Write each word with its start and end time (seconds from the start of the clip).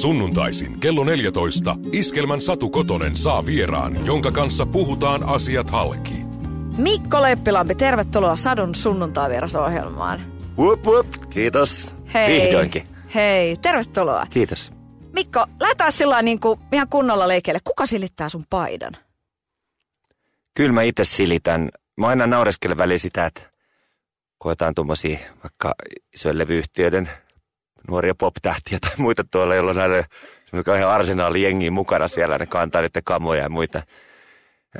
Sunnuntaisin 0.00 0.80
kello 0.80 1.04
14 1.04 1.76
Iskelmän 1.92 2.40
Satu 2.40 2.70
Kotonen 2.70 3.16
saa 3.16 3.46
vieraan, 3.46 4.06
jonka 4.06 4.30
kanssa 4.30 4.66
puhutaan 4.66 5.22
asiat 5.22 5.70
halki. 5.70 6.14
Mikko 6.76 7.22
Leppilampi, 7.22 7.74
tervetuloa 7.74 8.36
Sadun 8.36 8.74
sunnuntai-vierasohjelmaan. 8.74 10.20
Wup, 10.58 10.86
wup. 10.86 11.06
Kiitos. 11.30 11.96
Hei. 12.14 12.42
Vihdoinkin. 12.42 12.86
Hei, 13.14 13.56
tervetuloa. 13.56 14.26
Kiitos. 14.30 14.72
Mikko, 15.12 15.46
lähdetään 15.60 15.92
sillä 15.92 16.22
niin 16.22 16.40
kuin 16.40 16.60
ihan 16.72 16.88
kunnolla 16.88 17.28
leikeille. 17.28 17.60
Kuka 17.64 17.86
silittää 17.86 18.28
sun 18.28 18.44
paidan? 18.50 18.96
Kyllä 20.54 20.72
mä 20.72 20.82
itse 20.82 21.04
silitän. 21.04 21.68
Mä 21.96 22.06
aina 22.06 22.26
naureskelen 22.26 22.78
väliin 22.78 23.00
sitä, 23.00 23.26
että 23.26 23.42
koetaan 24.38 24.74
tuommoisia 24.74 25.18
vaikka 25.42 25.74
isojen 26.14 26.38
levyyhtiöiden 26.38 27.10
nuoria 27.88 28.14
pop-tähtiä 28.14 28.78
tai 28.80 28.92
muita 28.98 29.24
tuolla, 29.30 29.54
jolla 29.54 29.74
näille 29.74 30.04
ihan 30.78 30.90
arsenaali 30.90 31.70
mukana 31.70 32.08
siellä, 32.08 32.38
ne 32.38 32.46
kantaa 32.46 32.82
niiden 32.82 33.04
kamoja 33.04 33.42
ja 33.42 33.48
muita. 33.48 33.82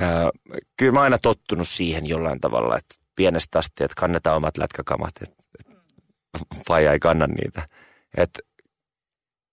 Öö, 0.01 0.09
kyllä 0.77 0.93
mä 0.93 0.99
oon 0.99 1.05
aina 1.05 1.19
tottunut 1.23 1.69
siihen 1.69 2.07
jollain 2.07 2.41
tavalla, 2.41 2.79
että 2.79 2.95
pienestä 3.17 3.59
asti, 3.59 3.85
että 3.85 4.01
kannetaan 4.01 4.37
omat 4.37 4.59
lätkäkamat, 4.59 5.13
että, 5.23 5.43
faija 6.69 6.93
ei 6.93 6.99
kanna 6.99 7.27
niitä. 7.27 7.69
Että 8.17 8.41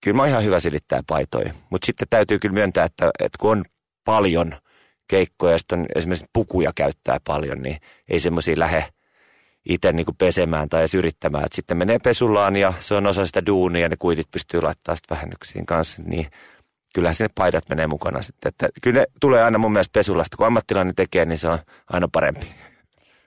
kyllä 0.03 0.15
mä 0.15 0.21
oon 0.21 0.29
ihan 0.29 0.43
hyvä 0.43 0.59
silittää 0.59 1.01
paitoja, 1.07 1.53
mutta 1.69 1.85
sitten 1.85 2.07
täytyy 2.09 2.39
kyllä 2.39 2.53
myöntää, 2.53 2.85
että, 2.85 3.11
että 3.19 3.37
kun 3.39 3.51
on 3.51 3.65
paljon 4.05 4.55
keikkoja 5.07 5.51
ja 5.51 5.57
sitten 5.57 5.79
on 5.79 5.85
esimerkiksi 5.95 6.25
pukuja 6.33 6.71
käyttää 6.75 7.17
paljon, 7.27 7.61
niin 7.61 7.77
ei 8.09 8.19
semmoisia 8.19 8.59
lähde– 8.59 8.85
itse 9.65 9.93
niin 9.93 10.05
pesemään 10.17 10.69
tai 10.69 10.81
edes 10.81 10.93
yrittämään. 10.93 11.45
Et 11.45 11.53
sitten 11.53 11.77
menee 11.77 11.99
pesulaan 11.99 12.55
ja 12.55 12.73
se 12.79 12.95
on 12.95 13.07
osa 13.07 13.25
sitä 13.25 13.45
duunia 13.45 13.81
ja 13.81 13.89
ne 13.89 13.95
kuitit 13.99 14.31
pystyy 14.31 14.61
laittamaan 14.61 14.97
sitten 14.97 15.15
vähennyksiin 15.15 15.65
kanssa. 15.65 16.01
Niin 16.05 16.27
kyllähän 16.93 17.15
sinne 17.15 17.29
paidat 17.35 17.69
menee 17.69 17.87
mukana 17.87 18.21
sitten. 18.21 18.49
Että 18.49 18.69
kyllä 18.81 18.99
ne 18.99 19.05
tulee 19.21 19.43
aina 19.43 19.57
mun 19.57 19.71
mielestä 19.71 19.93
pesulasta. 19.93 20.37
Kun 20.37 20.47
ammattilainen 20.47 20.95
tekee, 20.95 21.25
niin 21.25 21.37
se 21.37 21.47
on 21.49 21.59
aina 21.87 22.07
parempi. 22.11 22.47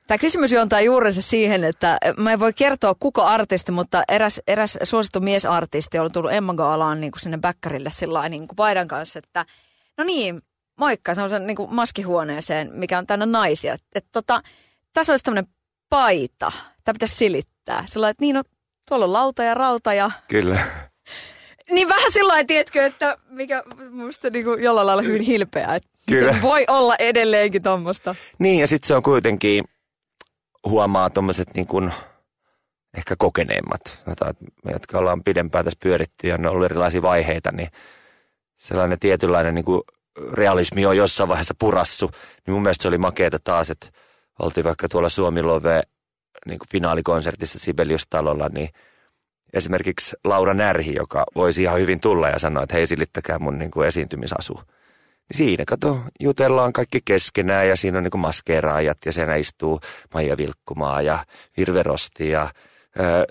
Tämä 0.06 0.18
kysymys 0.18 0.52
juontaa 0.52 0.80
juurensa 0.80 1.22
siihen, 1.22 1.64
että 1.64 1.98
mä 2.16 2.32
en 2.32 2.40
voi 2.40 2.52
kertoa 2.52 2.94
kuka 3.00 3.26
artisti, 3.26 3.72
mutta 3.72 4.02
eräs, 4.08 4.40
eräs 4.46 4.78
suosittu 4.82 5.20
miesartisti 5.20 5.98
on 5.98 6.12
tullut 6.12 6.32
Emma 6.32 6.54
Gaalaan 6.54 7.00
niin 7.00 7.10
kuin 7.10 7.20
sinne 7.20 7.38
bäkkärille 7.38 7.90
sillä 7.92 8.28
niin 8.28 8.46
paidan 8.56 8.88
kanssa, 8.88 9.18
että 9.18 9.46
no 9.98 10.04
niin, 10.04 10.40
moikka, 10.78 11.14
se 11.14 11.22
on 11.22 11.30
se 11.30 11.38
niin 11.38 11.56
maskihuoneeseen, 11.68 12.70
mikä 12.72 12.98
on 12.98 13.06
täynnä 13.06 13.26
naisia. 13.26 13.74
Että 13.94 14.10
tota, 14.12 14.42
tässä 14.92 15.12
olisi 15.12 15.24
tämmöinen 15.24 15.52
paita. 15.92 16.52
Tämä 16.84 16.94
pitäisi 16.94 17.16
silittää. 17.16 17.84
Sillä 17.86 18.08
että 18.08 18.20
niin, 18.20 18.34
no, 18.34 18.42
tuolla 18.88 19.04
on 19.04 19.12
lauta 19.12 19.42
ja 19.42 19.54
rauta 19.54 19.94
ja... 19.94 20.10
Kyllä. 20.28 20.58
Niin 21.70 21.88
vähän 21.88 22.12
sillä 22.12 22.28
lailla, 22.28 22.46
tiedätkö, 22.46 22.86
että 22.86 23.18
mikä 23.28 23.62
musta 23.90 24.30
niin 24.30 24.44
kuin 24.44 24.62
jollain 24.62 24.86
lailla 24.86 25.02
hyvin 25.02 25.22
hilpeä. 25.22 25.74
Että 25.74 25.88
Kyllä. 26.08 26.36
Voi 26.42 26.64
olla 26.68 26.96
edelleenkin 26.98 27.62
tuommoista. 27.62 28.14
Niin 28.38 28.60
ja 28.60 28.66
sitten 28.66 28.88
se 28.88 28.94
on 28.94 29.02
kuitenkin, 29.02 29.64
huomaa 30.66 31.10
tuommoiset 31.10 31.54
niin 31.54 31.66
kuin 31.66 31.92
ehkä 32.96 33.14
kokeneemmat. 33.18 33.80
Me, 34.64 34.72
jotka 34.72 34.98
ollaan 34.98 35.24
pidempään 35.24 35.64
tässä 35.64 35.78
pyöritty 35.82 36.28
ja 36.28 36.34
on 36.34 36.46
ollut 36.46 36.64
erilaisia 36.64 37.02
vaiheita, 37.02 37.52
niin 37.52 37.68
sellainen 38.58 38.98
tietynlainen 38.98 39.54
niin 39.54 39.64
kuin 39.64 39.80
realismi 40.32 40.86
on 40.86 40.96
jossain 40.96 41.28
vaiheessa 41.28 41.54
purassu. 41.58 42.10
Niin 42.46 42.54
mun 42.54 42.62
mielestä 42.62 42.82
se 42.82 42.88
oli 42.88 42.98
makeeta 42.98 43.38
taas, 43.44 43.70
että 43.70 43.88
oltiin 44.42 44.64
vaikka 44.64 44.88
tuolla 44.88 45.08
Suomi 45.08 45.42
Love 45.42 45.82
niin 46.46 46.58
kuin 46.58 46.68
finaalikonsertissa 46.68 47.58
Sibelius-talolla, 47.58 48.48
niin 48.48 48.68
esimerkiksi 49.52 50.16
Laura 50.24 50.54
Närhi, 50.54 50.94
joka 50.94 51.24
voisi 51.34 51.62
ihan 51.62 51.80
hyvin 51.80 52.00
tulla 52.00 52.28
ja 52.28 52.38
sanoa, 52.38 52.62
että 52.62 52.76
hei 52.76 52.86
silittäkää 52.86 53.38
mun 53.38 53.58
niin 53.58 53.70
kuin 53.70 53.88
esiintymisasu. 53.88 54.54
Niin 55.28 55.36
siinä, 55.36 55.64
kato, 55.66 56.00
jutellaan 56.20 56.72
kaikki 56.72 57.00
keskenään 57.04 57.68
ja 57.68 57.76
siinä 57.76 57.98
on 57.98 58.04
niin 58.04 58.20
maskeeraajat 58.20 58.98
ja 59.06 59.12
siinä 59.12 59.36
istuu 59.36 59.80
Maija 60.14 60.36
Vilkkumaa 60.36 61.02
ja 61.02 61.24
Virve 61.56 61.82
Rosti 61.82 62.28
ja 62.28 62.40
ää, 62.40 63.24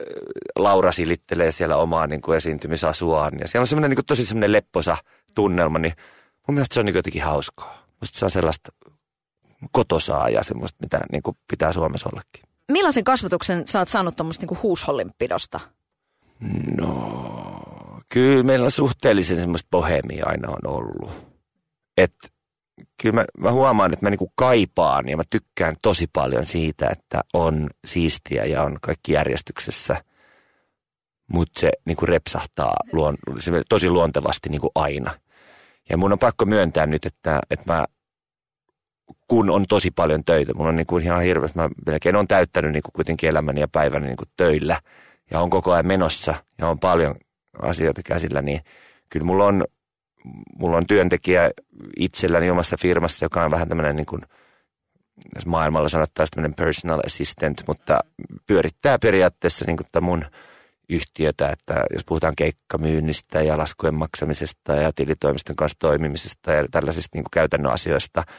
Laura 0.55 0.91
silittelee 0.91 1.51
siellä 1.51 1.77
omaa 1.77 2.07
niin 2.07 2.21
kuin 2.21 2.37
esiintymisasuaan. 2.37 3.33
Ja 3.39 3.47
siellä 3.47 3.63
on 3.63 3.67
semmoinen 3.67 3.89
niin 3.89 4.05
tosi 4.05 4.25
semmoinen 4.25 4.51
lepposa 4.51 4.97
tunnelma, 5.35 5.79
niin 5.79 5.93
mun 6.47 6.55
mielestä 6.55 6.73
se 6.73 6.79
on 6.79 6.85
niin 6.85 6.95
jotenkin 6.95 7.23
hauskaa. 7.23 7.87
Musta 8.01 8.19
se 8.19 8.25
on 8.25 8.31
sellaista 8.31 8.69
kotosaa 9.71 10.29
ja 10.29 10.43
semmoista, 10.43 10.77
mitä 10.81 10.99
niin 11.11 11.23
kuin 11.23 11.37
pitää 11.47 11.73
Suomessa 11.73 12.09
ollakin. 12.13 12.43
Millaisen 12.71 13.03
kasvatuksen 13.03 13.67
sä 13.67 13.79
oot 13.79 13.89
saanut 13.89 14.15
tuommoista 14.15 14.45
niin 14.45 14.61
huushollinpidosta? 14.63 15.59
No, 16.77 17.61
kyllä 18.09 18.43
meillä 18.43 18.65
on 18.65 18.71
suhteellisen 18.71 19.37
semmoista 19.37 19.67
bohemia 19.71 20.25
aina 20.25 20.49
on 20.49 20.73
ollut. 20.73 21.11
Että 21.97 22.27
kyllä 23.01 23.15
mä, 23.15 23.25
mä 23.37 23.51
huomaan, 23.51 23.93
että 23.93 24.05
mä 24.05 24.09
niinku 24.09 24.31
kaipaan 24.35 25.09
ja 25.09 25.17
mä 25.17 25.23
tykkään 25.29 25.75
tosi 25.81 26.07
paljon 26.13 26.47
siitä, 26.47 26.89
että 26.91 27.21
on 27.33 27.69
siistiä 27.85 28.45
ja 28.45 28.63
on 28.63 28.77
kaikki 28.81 29.13
järjestyksessä. 29.13 30.03
Mutta 31.33 31.59
se 31.59 31.71
niinku 31.85 32.05
repsahtaa 32.05 32.75
luon, 32.91 33.17
se 33.39 33.51
tosi 33.69 33.89
luontevasti 33.89 34.49
niinku 34.49 34.71
aina. 34.75 35.19
Ja 35.89 35.97
mun 35.97 36.13
on 36.13 36.19
pakko 36.19 36.45
myöntää 36.45 36.85
nyt, 36.85 37.05
että, 37.05 37.39
että 37.49 37.73
mä 37.73 37.85
kun 39.27 39.49
on 39.49 39.65
tosi 39.69 39.91
paljon 39.91 40.23
töitä. 40.25 40.53
Mulla 40.53 40.69
on 40.69 40.75
niin 40.75 40.87
kuin 40.87 41.03
ihan 41.03 41.21
hirveästi, 41.21 41.59
mä 41.59 41.69
melkein 41.85 42.15
on 42.15 42.27
täyttänyt 42.27 42.71
niin 42.71 42.83
kuin 42.83 42.93
kuitenkin 42.93 43.29
elämäni 43.29 43.59
ja 43.59 43.67
päiväni 43.67 44.05
niin 44.05 44.17
kuin 44.17 44.29
töillä 44.37 44.79
ja 45.31 45.39
on 45.39 45.49
koko 45.49 45.71
ajan 45.71 45.87
menossa 45.87 46.35
ja 46.57 46.67
on 46.67 46.79
paljon 46.79 47.15
asioita 47.61 48.01
käsillä, 48.05 48.41
niin 48.41 48.61
kyllä 49.09 49.25
mulla 49.25 49.45
on, 49.45 49.65
mulla 50.59 50.77
on 50.77 50.87
työntekijä 50.87 51.51
itselläni 51.97 52.49
omassa 52.49 52.77
firmassa, 52.79 53.25
joka 53.25 53.45
on 53.45 53.51
vähän 53.51 53.67
tämmöinen 53.67 53.95
niin 53.95 54.05
kuin, 54.05 54.21
maailmalla 55.45 55.89
sanottaisiin 55.89 56.35
tämmöinen 56.35 56.55
personal 56.55 57.01
assistant, 57.05 57.63
mutta 57.67 57.99
pyörittää 58.47 58.99
periaatteessa 58.99 59.65
niin 59.67 59.77
kuin 59.77 60.03
mun 60.03 60.25
yhtiötä, 60.89 61.49
että 61.49 61.83
jos 61.93 62.03
puhutaan 62.05 62.33
keikkamyynnistä 62.37 63.41
ja 63.41 63.57
laskujen 63.57 63.93
maksamisesta 63.93 64.75
ja 64.75 64.91
tilitoimiston 64.95 65.55
kanssa 65.55 65.79
toimimisesta 65.79 66.51
ja 66.51 66.65
tällaisista 66.71 67.17
niin 67.17 67.23
kuin 67.23 67.31
käytännön 67.31 67.73
asioista– 67.73 68.23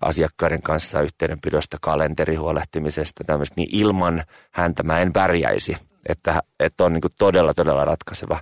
asiakkaiden 0.00 0.62
kanssa 0.62 1.00
yhteydenpidosta, 1.00 1.76
kalenteri 1.80 2.34
huolehtimisesta, 2.34 3.24
tämmöistä, 3.24 3.54
niin 3.56 3.68
ilman 3.72 4.24
häntä 4.50 4.82
mä 4.82 5.00
en 5.00 5.12
pärjäisi. 5.12 5.76
Että, 6.08 6.42
että 6.60 6.84
on 6.84 6.92
niin 6.92 7.02
todella, 7.18 7.54
todella 7.54 7.84
ratkaiseva. 7.84 8.40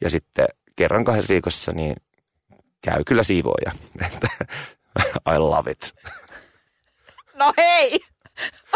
Ja 0.00 0.10
sitten 0.10 0.46
kerran 0.76 1.04
kahdessa 1.04 1.32
viikossa 1.32 1.72
niin 1.72 1.96
käy 2.82 3.04
kyllä 3.06 3.22
siivoja. 3.22 3.72
I 5.34 5.38
love 5.38 5.70
it. 5.70 5.94
No 7.34 7.52
hei! 7.56 8.00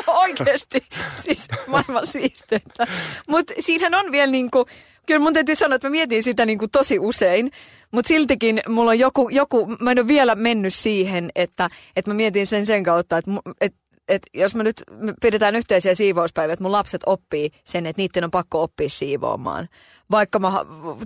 Oikeasti. 0.07 0.87
Siis 1.21 1.49
maailman 1.67 2.07
siisteintä. 2.07 2.87
Mutta 3.29 3.53
siinähän 3.61 3.95
on 3.95 4.13
vielä 4.13 4.33
niinku, 4.33 4.67
kyllä 5.09 5.21
mun 5.21 5.33
täytyy 5.33 5.55
sanoa, 5.55 5.77
että 5.77 5.89
mä 5.89 5.91
mietin 5.91 6.23
sitä 6.23 6.47
niinku 6.47 6.69
tosi 6.69 6.99
usein. 6.99 7.51
Mutta 7.91 8.09
siltikin 8.09 8.61
mulla 8.69 8.91
on 8.91 8.99
joku, 8.99 9.29
joku, 9.29 9.67
mä 9.81 9.91
en 9.91 9.99
ole 9.99 10.09
vielä 10.09 10.35
mennyt 10.35 10.75
siihen, 10.75 11.31
että, 11.35 11.71
että 11.97 12.11
mä 12.11 12.15
mietin 12.15 12.47
sen 12.47 12.67
sen 12.67 12.83
kautta, 12.83 13.19
että, 13.19 13.31
että 13.61 13.79
et 14.09 14.23
jos 14.35 14.55
me 14.55 14.65
nyt 14.65 14.83
me 14.97 15.15
pidetään 15.21 15.57
yhteisiä 15.57 15.95
siivouspäiviä, 15.95 16.53
että 16.53 16.63
mun 16.63 16.73
lapset 16.73 17.01
oppii 17.07 17.51
sen, 17.65 17.87
että 17.87 18.03
niiden 18.03 18.25
on 18.25 18.31
pakko 18.31 18.63
oppia 18.63 18.89
siivoamaan. 18.89 19.69
Vaikka 20.11 20.39
mä 20.39 20.53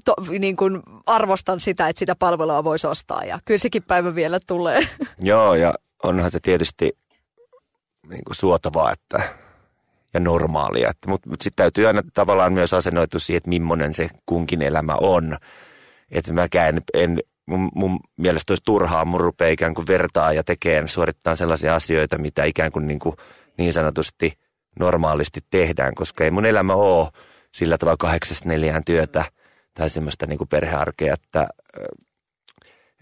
to, 0.04 0.14
niin 0.38 0.56
kun 0.56 0.82
arvostan 1.06 1.60
sitä, 1.60 1.88
että 1.88 1.98
sitä 1.98 2.16
palvelua 2.16 2.64
voisi 2.64 2.86
ostaa 2.86 3.24
ja 3.24 3.38
kyllä 3.44 3.58
sekin 3.58 3.82
päivä 3.82 4.14
vielä 4.14 4.40
tulee. 4.46 4.88
Joo 5.18 5.54
ja 5.54 5.74
onhan 6.02 6.30
se 6.30 6.40
tietysti 6.40 6.98
niin 8.08 8.24
kuin 8.24 8.36
suotavaa 8.36 8.92
että, 8.92 9.22
ja 10.14 10.20
normaalia, 10.20 10.92
mutta, 11.06 11.30
mutta 11.30 11.44
sitten 11.44 11.62
täytyy 11.62 11.86
aina 11.86 12.02
tavallaan 12.14 12.52
myös 12.52 12.74
asennoitua 12.74 13.20
siihen, 13.20 13.36
että 13.36 13.48
millainen 13.48 13.94
se 13.94 14.08
kunkin 14.26 14.62
elämä 14.62 14.96
on. 15.00 15.36
Että 16.10 16.32
mäkään 16.32 16.80
en, 16.94 17.18
mun, 17.46 17.70
mun 17.74 18.00
mielestä 18.16 18.52
olisi 18.52 18.62
turhaa, 18.64 19.04
mun 19.04 19.20
rupeaa 19.20 19.50
ikään 19.50 19.74
kuin 19.74 19.86
vertaa 19.86 20.32
ja 20.32 20.44
tekee, 20.44 20.88
suorittaa 20.88 21.36
sellaisia 21.36 21.74
asioita, 21.74 22.18
mitä 22.18 22.44
ikään 22.44 22.72
kuin 22.72 22.86
niin, 22.86 22.98
kuin 22.98 23.16
niin 23.58 23.72
sanotusti 23.72 24.38
normaalisti 24.78 25.40
tehdään, 25.50 25.94
koska 25.94 26.24
ei 26.24 26.30
mun 26.30 26.46
elämä 26.46 26.74
ole 26.74 27.08
sillä 27.54 27.78
tavalla 27.78 27.96
kahdeksasta 27.96 28.48
neljään 28.48 28.84
työtä 28.84 29.24
tai 29.74 29.90
semmoista 29.90 30.26
niin 30.26 30.38
kuin 30.38 30.48
perhearkea, 30.48 31.14
että, 31.14 31.48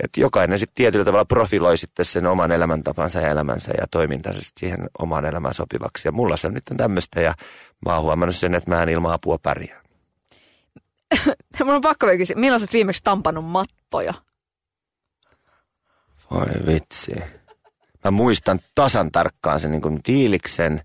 että 0.05 0.21
jokainen 0.21 0.59
sitten 0.59 0.75
tietyllä 0.75 1.05
tavalla 1.05 1.25
profiloi 1.25 1.77
sitten 1.77 2.05
sen 2.05 2.27
oman 2.27 2.53
elämäntapansa 2.53 3.21
ja 3.21 3.29
elämänsä 3.29 3.73
ja 3.79 3.87
toimintansa 3.91 4.41
siihen 4.59 4.79
omaan 4.99 5.25
elämään 5.25 5.55
sopivaksi. 5.55 6.09
Ja 6.09 6.13
mulla 6.13 6.37
se 6.37 6.47
on 6.47 6.55
nyt 6.55 6.65
tämmöistä 6.77 7.21
ja 7.21 7.35
mä 7.87 7.95
oon 7.95 8.03
huomannut 8.03 8.37
sen, 8.37 8.55
että 8.55 8.71
mä 8.71 8.83
en 8.83 8.89
ilman 8.89 9.13
apua 9.13 9.39
pärjää. 9.43 9.81
Mun 11.65 11.75
on 11.75 11.81
pakko 11.81 12.07
vielä 12.07 12.19
kysyä, 12.19 12.37
milloin 12.37 12.63
olet 12.63 12.73
viimeksi 12.73 13.03
tampannut 13.03 13.45
mattoja? 13.45 14.15
Voi 16.31 16.67
vitsi. 16.67 17.13
Mä 18.05 18.11
muistan 18.11 18.61
tasan 18.75 19.13
tarkkaan 19.13 19.61
sen 19.61 19.71
niin 19.71 19.83
kuin 19.83 20.01
fiiliksen, 20.07 20.83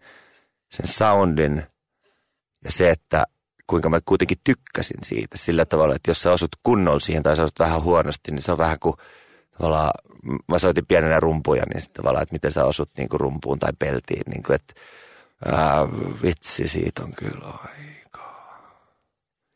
sen 0.71 0.87
soundin 0.87 1.63
ja 2.63 2.71
se, 2.71 2.89
että 2.89 3.25
kuinka 3.67 3.89
mä 3.89 3.99
kuitenkin 4.05 4.37
tykkäsin 4.43 4.97
siitä 5.03 5.37
sillä 5.37 5.65
tavalla, 5.65 5.95
että 5.95 6.11
jos 6.11 6.21
sä 6.21 6.31
osut 6.31 6.49
kunnolla 6.63 6.99
siihen 6.99 7.23
tai 7.23 7.35
sä 7.35 7.43
osut 7.43 7.59
vähän 7.59 7.83
huonosti, 7.83 8.31
niin 8.31 8.41
se 8.41 8.51
on 8.51 8.57
vähän 8.57 8.79
kuin 8.79 8.95
tavallaan, 9.57 9.91
mä 10.47 10.59
soitin 10.59 10.85
pienenä 10.85 11.19
rumpuja, 11.19 11.63
niin 11.73 11.81
sitten 11.81 12.03
tavallaan, 12.03 12.23
että 12.23 12.35
miten 12.35 12.51
sä 12.51 12.65
osut 12.65 12.89
niin 12.97 13.09
kuin 13.09 13.19
rumpuun 13.19 13.59
tai 13.59 13.73
peltiin, 13.79 14.23
niin 14.27 14.43
kuin, 14.43 14.55
että 14.55 14.73
ää, 15.45 15.87
vitsi, 16.23 16.67
siitä 16.67 17.03
on 17.03 17.11
kyllä 17.17 17.45
aika. 17.45 18.45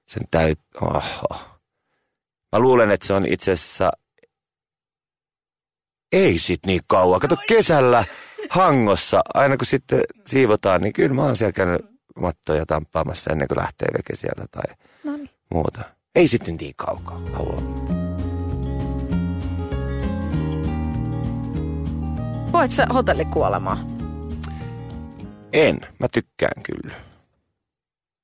Sen 0.08 0.24
täyt, 0.32 0.60
oho. 0.82 1.60
Mä 2.52 2.60
luulen, 2.60 2.92
että 2.92 3.08
se 3.08 3.14
on 3.14 3.26
itse 3.26 3.52
asiassa, 3.52 3.92
ei 6.12 6.40
sit 6.40 6.66
niin 6.66 6.82
kauan. 6.88 7.20
Kato 7.20 7.36
kesällä 7.48 8.06
Hangossa, 8.50 9.22
aina 9.34 9.58
kun 9.58 9.66
sitten 9.66 10.02
siivotaan, 10.28 10.82
niin 10.82 10.94
kyllä 10.94 11.16
mä 11.16 11.24
oon 11.24 11.36
siellä 11.36 11.52
käynyt 11.52 11.99
mattoja 12.19 12.66
tamppaamassa 12.66 13.31
ennen 13.31 13.48
kuin 13.48 13.57
lähtee 13.57 13.88
veke 13.98 14.16
sieltä 14.16 14.45
tai 14.51 14.75
Noniin. 15.04 15.30
muuta. 15.54 15.81
Ei 16.16 16.27
sitten 16.27 16.56
niin 16.56 16.74
kaukaa 16.75 17.19
halua. 17.33 17.62
Koet 22.51 22.71
sä 22.71 22.86
hotellikuolemaa? 22.94 23.77
En, 25.54 25.80
mä 26.00 26.07
tykkään 26.13 26.63
kyllä. 26.63 26.95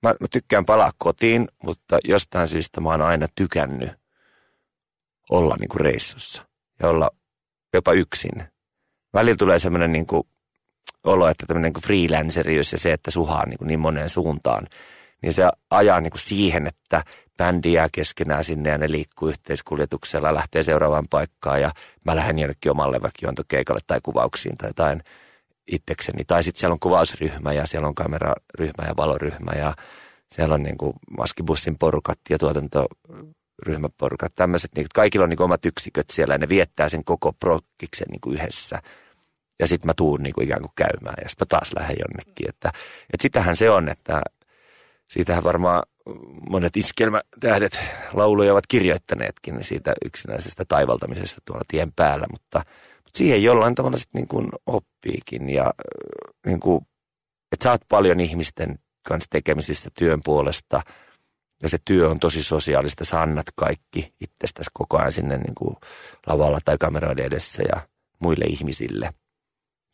Mä, 0.03 0.09
mä 0.09 0.27
tykkään 0.31 0.65
palaa 0.65 0.91
kotiin, 0.97 1.47
mutta 1.63 1.97
jostain 2.03 2.47
syystä 2.47 2.81
mä 2.81 2.89
oon 2.89 3.01
aina 3.01 3.27
tykännyt 3.35 3.91
olla 5.29 5.55
niinku 5.59 5.77
reissussa 5.77 6.45
ja 6.83 6.89
olla 6.89 7.09
jopa 7.73 7.93
yksin. 7.93 8.43
Välillä 9.13 9.35
tulee 9.37 9.59
semmoinen 9.59 9.91
niinku 9.91 10.27
olo, 11.05 11.27
että 11.27 11.45
tämmöinen 11.45 11.67
niinku 11.67 11.81
freelancerius 11.81 12.71
ja 12.71 12.79
se, 12.79 12.93
että 12.93 13.11
suhaa 13.11 13.45
niinku 13.45 13.65
niin 13.65 13.79
moneen 13.79 14.09
suuntaan, 14.09 14.67
niin 15.21 15.33
se 15.33 15.43
ajaa 15.69 16.01
niinku 16.01 16.17
siihen, 16.17 16.67
että 16.67 17.03
bändi 17.37 17.73
jää 17.73 17.87
keskenään 17.91 18.43
sinne 18.43 18.69
ja 18.69 18.77
ne 18.77 18.91
liikkuu 18.91 19.27
yhteiskuljetuksella, 19.27 20.33
lähtee 20.33 20.63
seuraavaan 20.63 21.07
paikkaan 21.09 21.61
ja 21.61 21.71
mä 22.03 22.15
lähden 22.15 22.39
jonnekin 22.39 22.71
omalle 22.71 23.01
väkiontokeikalle 23.01 23.81
tai 23.87 23.99
kuvauksiin 24.03 24.57
tai 24.57 24.69
jotain 24.69 25.03
itsekseni. 25.67 26.25
Tai 26.25 26.43
sitten 26.43 26.59
siellä 26.59 26.73
on 26.73 26.79
kuvausryhmä 26.79 27.53
ja 27.53 27.67
siellä 27.67 27.87
on 27.87 27.95
kameraryhmä 27.95 28.87
ja 28.87 28.93
valoryhmä 28.97 29.51
ja 29.59 29.73
siellä 30.31 30.55
on 30.55 30.63
niin 30.63 30.77
kuin 30.77 30.93
maskibussin 31.17 31.75
porukat 31.79 32.19
ja 32.29 32.37
tuotantoryhmäporukat. 32.37 34.35
Tämmöiset, 34.35 34.71
niin 34.75 34.87
kaikilla 34.95 35.23
on 35.23 35.29
niin 35.29 35.37
kuin 35.37 35.45
omat 35.45 35.65
yksiköt 35.65 36.09
siellä 36.11 36.33
ja 36.33 36.37
ne 36.37 36.49
viettää 36.49 36.89
sen 36.89 37.03
koko 37.03 37.33
prokkiksen 37.33 38.07
niin 38.11 38.21
kuin 38.21 38.35
yhdessä. 38.37 38.81
Ja 39.59 39.67
sitten 39.67 39.89
mä 39.89 39.93
tuun 39.97 40.23
niin 40.23 40.33
kuin 40.33 40.45
ikään 40.45 40.61
kuin 40.61 40.71
käymään 40.75 41.15
ja 41.23 41.29
sitten 41.29 41.47
taas 41.47 41.73
lähden 41.79 41.97
jonnekin. 41.99 42.49
Että, 42.49 42.69
että 43.13 43.21
sitähän 43.21 43.55
se 43.55 43.69
on, 43.69 43.89
että 43.89 44.21
siitähän 45.07 45.43
varmaan 45.43 45.83
monet 46.49 46.77
iskelmätähdet 46.77 47.79
lauluja 48.13 48.51
ovat 48.51 48.67
kirjoittaneetkin 48.67 49.63
siitä 49.63 49.93
yksinäisestä 50.05 50.65
taivaltamisesta 50.67 51.41
tuolla 51.45 51.63
tien 51.67 51.91
päällä, 51.95 52.27
mutta, 52.31 52.59
mutta 52.95 53.17
siihen 53.17 53.43
jollain 53.43 53.75
tavalla 53.75 53.97
sitten 53.97 54.19
niin 54.19 54.27
kuin 54.27 54.49
oppiikin 54.65 55.49
ja 55.49 55.73
niin 56.45 56.59
kuin, 56.59 56.87
että 57.51 57.63
sä 57.63 57.71
oot 57.71 57.81
paljon 57.89 58.19
ihmisten 58.19 58.79
kanssa 59.07 59.27
tekemisissä 59.31 59.89
työn 59.99 60.19
puolesta 60.23 60.81
ja 61.63 61.69
se 61.69 61.77
työ 61.85 62.09
on 62.09 62.19
tosi 62.19 62.43
sosiaalista, 62.43 63.05
sä 63.05 63.21
annat 63.21 63.45
kaikki 63.55 64.13
itsestäsi 64.21 64.69
koko 64.73 64.97
ajan 64.97 65.11
sinne 65.11 65.37
niin 65.37 65.55
kuin 65.55 65.75
lavalla 66.27 66.59
tai 66.65 66.77
kameroiden 66.77 67.25
edessä 67.25 67.63
ja 67.75 67.87
muille 68.19 68.45
ihmisille. 68.45 69.09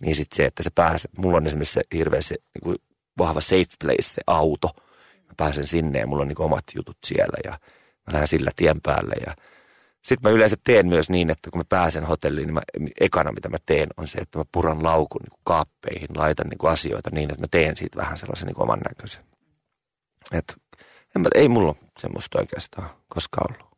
Niin 0.02 0.16
sitten 0.16 0.38
se, 0.38 0.46
että 0.46 0.64
se 0.64 0.70
pääset, 0.76 1.12
mulla 1.18 1.38
on 1.38 1.48
esimerkiksi 1.48 1.74
se 1.74 1.82
hirveä 1.94 2.22
se 2.22 2.36
niin 2.36 2.64
kuin 2.64 2.78
vahva 3.18 3.42
safe 3.42 3.76
place, 3.80 4.02
se 4.02 4.22
auto– 4.28 4.70
mä 5.32 5.36
pääsen 5.38 5.68
sinne 5.68 6.00
ja 6.00 6.08
mulla 6.08 6.22
on 6.22 6.28
niin 6.28 6.42
omat 6.42 6.64
jutut 6.76 6.98
siellä 7.06 7.38
ja 7.44 7.52
mä 8.08 8.14
lähden 8.14 8.28
sillä 8.28 8.52
tien 8.56 8.82
päälle. 8.82 9.16
Ja 9.26 9.36
sitten 10.02 10.32
mä 10.32 10.36
yleensä 10.36 10.56
teen 10.64 10.88
myös 10.88 11.10
niin, 11.10 11.30
että 11.30 11.52
kun 11.52 11.60
mä 11.60 11.66
pääsen 11.70 12.04
hotelliin, 12.04 12.46
niin 12.46 12.54
mä, 12.54 12.62
ekana 13.00 13.32
mitä 13.32 13.50
mä 13.50 13.58
teen 13.66 13.88
on 13.98 14.08
se, 14.08 14.18
että 14.18 14.38
mä 14.38 14.46
puran 14.52 14.84
laukun 14.84 15.22
niin 15.22 15.40
kaappeihin, 15.44 16.10
laitan 16.16 16.48
niin 16.48 16.72
asioita 16.72 17.10
niin, 17.14 17.32
että 17.32 17.44
mä 17.44 17.48
teen 17.52 17.76
siitä 17.76 17.98
vähän 17.98 18.18
sellaisen 18.18 18.48
niin 18.48 18.62
oman 18.62 18.80
näköisen. 18.90 19.24
Et, 20.32 20.56
en 21.16 21.22
mä, 21.22 21.30
ei 21.36 21.50
mulla 21.50 21.76
semmoista 22.00 22.40
oikeastaan 22.40 22.90
koskaan 23.08 23.56
ollut. 23.56 23.72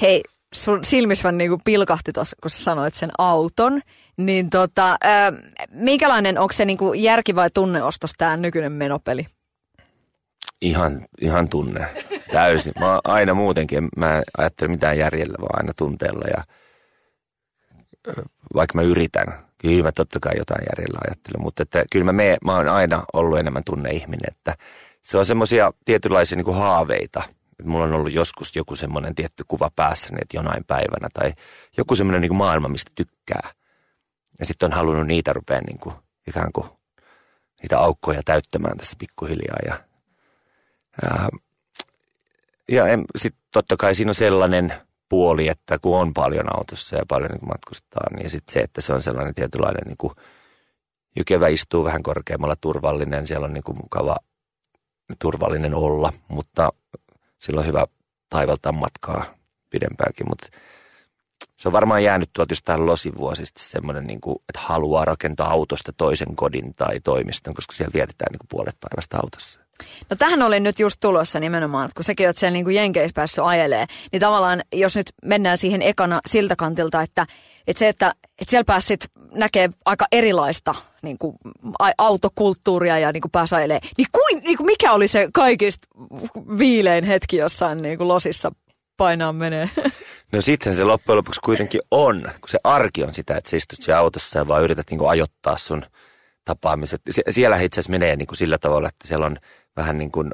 Hei, 0.00 0.22
sun 0.54 0.84
silmissä 0.84 1.22
vaan 1.22 1.38
niinku 1.38 1.60
pilkahti 1.64 2.12
tuossa, 2.12 2.36
kun 2.42 2.50
sanoit 2.50 2.94
sen 2.94 3.10
auton. 3.18 3.80
Niin 4.16 4.50
tota, 4.50 4.96
ää, 5.04 5.32
minkälainen, 5.70 6.38
onko 6.38 6.52
se 6.52 6.64
niinku 6.64 6.92
järki 6.92 7.34
vai 7.34 7.50
tunneostos 7.54 8.10
tämä 8.18 8.36
nykyinen 8.36 8.72
menopeli? 8.72 9.26
Ihan, 10.62 11.06
ihan 11.20 11.48
tunne. 11.48 11.86
Täysin. 12.32 12.72
Mä 12.78 13.00
aina 13.04 13.34
muutenkin, 13.34 13.88
mä 13.96 14.22
ajattelen 14.38 14.70
mitään 14.70 14.98
järjellä, 14.98 15.36
vaan 15.40 15.58
aina 15.58 15.72
tunteella 15.78 16.24
ja 16.36 16.44
vaikka 18.54 18.78
mä 18.78 18.82
yritän, 18.82 19.26
kyllä 19.58 19.82
mä 19.82 19.92
totta 19.92 20.20
kai 20.20 20.32
jotain 20.36 20.64
järjellä 20.70 20.98
ajattelen, 21.06 21.42
mutta 21.42 21.62
että 21.62 21.84
kyllä 21.92 22.04
mä, 22.04 22.12
me, 22.12 22.36
mä 22.44 22.56
oon 22.56 22.68
aina 22.68 23.04
ollut 23.12 23.38
enemmän 23.38 23.64
tunneihminen, 23.64 24.28
että 24.28 24.54
se 25.02 25.18
on 25.18 25.26
semmoisia 25.26 25.72
tietynlaisia 25.84 26.36
niin 26.36 26.54
haaveita. 26.54 27.22
Että 27.60 27.70
mulla 27.70 27.84
on 27.84 27.94
ollut 27.94 28.12
joskus 28.12 28.56
joku 28.56 28.76
semmoinen 28.76 29.14
tietty 29.14 29.44
kuva 29.48 29.70
päässäni, 29.76 30.18
että 30.22 30.36
jonain 30.36 30.64
päivänä 30.64 31.08
tai 31.14 31.32
joku 31.76 31.96
semmoinen 31.96 32.20
niin 32.20 32.36
maailma, 32.36 32.68
mistä 32.68 32.92
tykkää. 32.94 33.50
Ja 34.38 34.46
sitten 34.46 34.66
on 34.66 34.72
halunnut 34.72 35.06
niitä 35.06 35.32
rupea 35.32 35.60
niin 35.60 35.78
kuin, 35.78 35.94
ikään 36.28 36.52
kuin 36.52 36.66
niitä 37.62 37.78
aukkoja 37.78 38.22
täyttämään 38.24 38.78
tässä 38.78 38.96
pikkuhiljaa 38.98 39.58
ja 39.66 39.84
ja, 42.70 42.88
ja 42.88 42.98
sitten 43.16 43.42
totta 43.52 43.76
kai 43.76 43.94
siinä 43.94 44.10
on 44.10 44.14
sellainen 44.14 44.74
puoli, 45.08 45.48
että 45.48 45.78
kun 45.78 45.98
on 45.98 46.14
paljon 46.14 46.58
autossa 46.58 46.96
ja 46.96 47.04
paljon 47.08 47.30
niin 47.30 47.48
matkustaa, 47.48 48.06
niin 48.16 48.30
sitten 48.30 48.52
se, 48.52 48.60
että 48.60 48.80
se 48.80 48.92
on 48.92 49.02
sellainen 49.02 49.34
tietynlainen 49.34 49.82
niin 49.86 49.96
kuin, 49.98 50.12
jykevä 51.16 51.48
istuu 51.48 51.84
vähän 51.84 52.02
korkeammalla 52.02 52.56
turvallinen, 52.60 53.26
siellä 53.26 53.44
on 53.44 53.52
niin 53.52 53.64
kuin 53.64 53.78
mukava 53.82 54.16
turvallinen 55.18 55.74
olla, 55.74 56.12
mutta 56.28 56.72
sillä 57.40 57.60
on 57.60 57.66
hyvä 57.66 57.86
taivaltaa 58.28 58.72
matkaa 58.72 59.24
pidempäänkin, 59.70 60.28
mutta 60.28 60.46
se 61.56 61.68
on 61.68 61.72
varmaan 61.72 62.04
jäänyt 62.04 62.30
tuolta 62.32 62.52
jostain 62.52 62.86
losivuosista 62.86 63.62
semmoinen, 63.62 64.06
niin 64.06 64.20
kuin, 64.20 64.36
että 64.48 64.60
haluaa 64.60 65.04
rakentaa 65.04 65.50
autosta 65.50 65.92
toisen 65.92 66.36
kodin 66.36 66.74
tai 66.74 67.00
toimiston, 67.00 67.54
koska 67.54 67.72
siellä 67.72 67.92
vietetään 67.94 68.32
niin 68.32 68.38
kuin 68.38 68.48
puolet 68.48 68.76
päivästä 68.80 69.16
autossa. 69.22 69.60
No 70.10 70.16
tähän 70.16 70.42
oli 70.42 70.60
nyt 70.60 70.78
just 70.78 70.96
tulossa 71.00 71.40
nimenomaan, 71.40 71.90
kun 71.96 72.04
säkin 72.04 72.26
oot 72.26 72.36
siellä 72.36 72.52
niin 72.52 72.64
kuin 72.64 72.76
Jenkeissä 72.76 73.14
päässyt 73.14 73.44
ajelee, 73.44 73.86
niin 74.12 74.20
tavallaan 74.20 74.62
jos 74.72 74.96
nyt 74.96 75.12
mennään 75.24 75.58
siihen 75.58 75.82
ekana 75.82 76.20
siltä 76.26 76.56
kantilta, 76.56 77.02
että, 77.02 77.26
että 77.66 77.78
se, 77.78 77.88
että, 77.88 78.14
että 78.40 78.50
siellä 78.50 78.64
pääsit 78.64 79.10
näkee 79.34 79.70
aika 79.84 80.06
erilaista 80.12 80.74
niin 81.02 81.18
kuin, 81.18 81.36
autokulttuuria 81.98 82.98
ja 82.98 83.12
niin 83.12 83.20
kuin 83.20 83.32
pääsi 83.32 83.54
niin, 83.98 84.06
kuin, 84.12 84.44
niin 84.44 84.56
kuin 84.56 84.66
mikä 84.66 84.92
oli 84.92 85.08
se 85.08 85.28
kaikista 85.34 85.88
viilein 86.58 87.04
hetki 87.04 87.36
jossain 87.36 87.82
niin 87.82 87.98
kuin 87.98 88.08
losissa 88.08 88.52
painaa 88.96 89.32
menee? 89.32 89.70
No 90.32 90.40
sitten 90.40 90.74
se 90.74 90.84
loppujen 90.84 91.16
lopuksi 91.16 91.40
kuitenkin 91.44 91.80
on, 91.90 92.22
kun 92.22 92.48
se 92.48 92.58
arki 92.64 93.04
on 93.04 93.14
sitä, 93.14 93.36
että 93.36 93.50
sä 93.50 93.56
istut 93.56 93.78
siellä 93.82 94.00
autossa 94.00 94.38
ja 94.38 94.48
vaan 94.48 94.62
yrität 94.62 94.86
niin 94.90 94.98
kuin 94.98 95.10
ajoittaa 95.10 95.56
sun 95.56 95.82
tapaamiset. 96.44 97.00
siellä 97.30 97.56
itse 97.56 97.80
asiassa 97.80 97.90
menee 97.90 98.16
niin 98.16 98.26
kuin 98.26 98.38
sillä 98.38 98.58
tavalla, 98.58 98.88
että 98.88 99.08
siellä 99.08 99.26
on 99.26 99.36
vähän 99.76 99.98
niin 99.98 100.12
kuin 100.12 100.30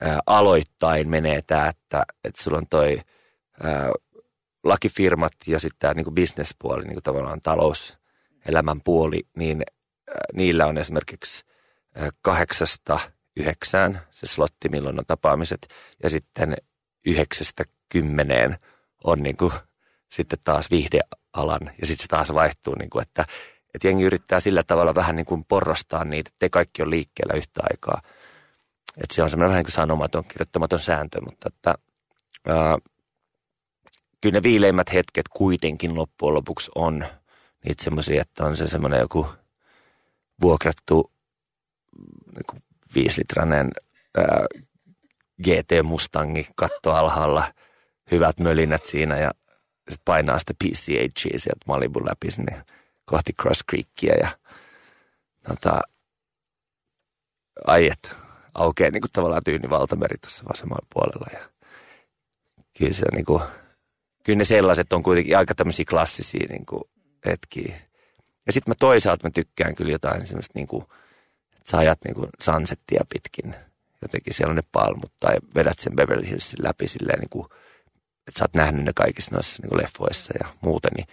ää, 0.00 0.20
aloittain 0.26 1.08
menee 1.08 1.42
tämä, 1.46 1.68
että, 1.68 2.04
että 2.24 2.42
sulla 2.42 2.58
on 2.58 2.66
toi 2.70 3.00
ää, 3.62 3.90
lakifirmat 4.68 5.32
ja 5.46 5.58
sitten 5.58 5.78
tämä 5.78 5.94
niin 5.94 6.14
bisnespuoli, 6.14 6.84
niin 6.84 7.02
tavallaan 7.02 7.42
talouselämän 7.42 8.80
puoli, 8.84 9.26
niin 9.36 9.62
ää, 10.08 10.14
niillä 10.32 10.66
on 10.66 10.78
esimerkiksi 10.78 11.44
ää, 11.94 12.10
kahdeksasta 12.22 13.00
yhdeksään 13.36 14.00
se 14.10 14.26
slotti, 14.26 14.68
milloin 14.68 14.98
on 14.98 15.06
tapaamiset, 15.06 15.68
ja 16.02 16.10
sitten 16.10 16.56
yhdeksästä 17.06 17.64
kymmeneen 17.88 18.58
on 19.04 19.22
niin 19.22 19.36
kuin, 19.36 19.52
sitten 20.12 20.38
taas 20.44 20.70
viihdealan, 20.70 21.60
ja 21.80 21.86
sitten 21.86 22.02
se 22.02 22.08
taas 22.08 22.34
vaihtuu, 22.34 22.74
niin 22.74 22.90
kuin, 22.90 23.02
että, 23.02 23.24
että 23.74 23.88
jengi 23.88 24.04
yrittää 24.04 24.40
sillä 24.40 24.62
tavalla 24.62 24.94
vähän 24.94 25.16
niin 25.16 25.26
kuin 25.26 25.44
porrastaa 25.44 26.04
niitä, 26.04 26.30
että 26.32 26.48
kaikki 26.48 26.82
on 26.82 26.90
liikkeellä 26.90 27.34
yhtä 27.34 27.60
aikaa. 27.70 28.00
Että 29.02 29.14
se 29.14 29.22
on 29.22 29.30
semmoinen 29.30 29.48
vähän 29.48 29.58
niin 29.58 29.66
kuin 29.66 29.72
sanomaton, 29.72 30.24
kirjoittamaton 30.24 30.80
sääntö, 30.80 31.20
mutta 31.20 31.48
että, 31.54 31.74
ää, 32.46 32.78
kyllä 34.26 34.38
ne 34.38 34.42
viileimmät 34.42 34.92
hetket 34.92 35.28
kuitenkin 35.28 35.94
loppujen 35.94 36.34
lopuksi 36.34 36.70
on 36.74 37.06
niitä 37.64 37.84
semmoisia, 37.84 38.22
että 38.22 38.44
on 38.44 38.56
se 38.56 38.66
semmoinen 38.66 39.00
joku 39.00 39.26
vuokrattu 40.42 41.12
niin 42.34 42.62
viisilitrainen 42.94 43.70
ää, 44.16 44.46
GT 45.42 45.70
Mustangi 45.82 46.46
katto 46.56 46.92
alhaalla, 46.92 47.52
hyvät 48.10 48.40
mölinät 48.40 48.86
siinä 48.86 49.18
ja 49.18 49.30
sitten 49.78 50.02
painaa 50.04 50.38
sitä 50.38 50.54
PCH 50.64 51.20
sieltä 51.36 51.64
Malibu 51.66 52.06
läpi 52.06 52.30
sinne 52.30 52.64
kohti 53.04 53.32
Cross 53.32 53.64
Creekia 53.70 54.14
ja 54.14 54.38
tota, 55.48 55.80
ai 57.66 57.86
et, 57.86 58.16
aukeaa 58.54 58.90
niin 58.90 59.02
kuin 59.02 59.12
tavallaan 59.12 59.44
tyyni 59.44 59.70
valtameri 59.70 60.18
tuossa 60.18 60.44
vasemmalla 60.48 60.86
puolella. 60.94 61.26
Ja 61.32 61.48
kyllä, 62.78 62.92
se, 62.92 63.04
niin 63.12 63.24
kuin, 63.24 63.42
kyllä 64.26 64.38
ne 64.38 64.44
sellaiset 64.44 64.92
on 64.92 65.02
kuitenkin 65.02 65.38
aika 65.38 65.54
tämmöisiä 65.54 65.84
klassisia 65.88 66.46
niin 66.50 66.66
kuin 66.66 66.82
hetkiä. 67.26 67.76
Ja 68.46 68.52
sitten 68.52 68.70
mä 68.70 68.74
toisaalta 68.78 69.26
mä 69.26 69.30
tykkään 69.30 69.74
kyllä 69.74 69.92
jotain 69.92 70.26
semmoista 70.26 70.52
niin 70.54 70.66
kuin, 70.66 70.82
että 71.56 71.70
sä 71.70 71.78
ajat 71.78 71.98
niin 72.04 72.14
kuin 72.14 72.28
sunsettia 72.40 73.04
pitkin. 73.12 73.54
Jotenkin 74.02 74.34
siellä 74.34 74.50
on 74.50 74.56
ne 74.56 74.62
palmut 74.72 75.12
tai 75.20 75.36
vedät 75.54 75.78
sen 75.78 75.96
Beverly 75.96 76.28
Hillsin 76.28 76.64
läpi 76.64 76.88
silleen 76.88 77.18
niin 77.18 77.30
kuin, 77.30 77.46
että 78.26 78.38
sä 78.38 78.44
oot 78.44 78.54
nähnyt 78.54 78.84
ne 78.84 78.92
kaikissa 78.94 79.34
noissa 79.34 79.62
niin 79.62 79.68
kuin 79.68 79.82
leffoissa 79.82 80.34
ja 80.40 80.54
muuten, 80.60 80.90
niin 80.96 81.06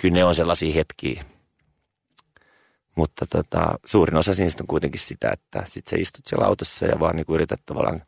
kyllä 0.00 0.14
ne 0.14 0.24
on 0.24 0.34
sellaisia 0.34 0.74
hetkiä. 0.74 1.24
Mutta 2.96 3.26
tota, 3.26 3.78
suurin 3.84 4.16
osa 4.16 4.32
niistä 4.38 4.62
on 4.62 4.66
kuitenkin 4.66 5.00
sitä, 5.00 5.30
että 5.32 5.64
sit 5.68 5.86
sä 5.86 5.96
istut 5.98 6.26
siellä 6.26 6.46
autossa 6.46 6.86
ja 6.86 7.00
vaan 7.00 7.16
niin 7.16 7.26
kuin 7.26 7.34
yrität 7.34 7.60
tavallaan 7.66 8.02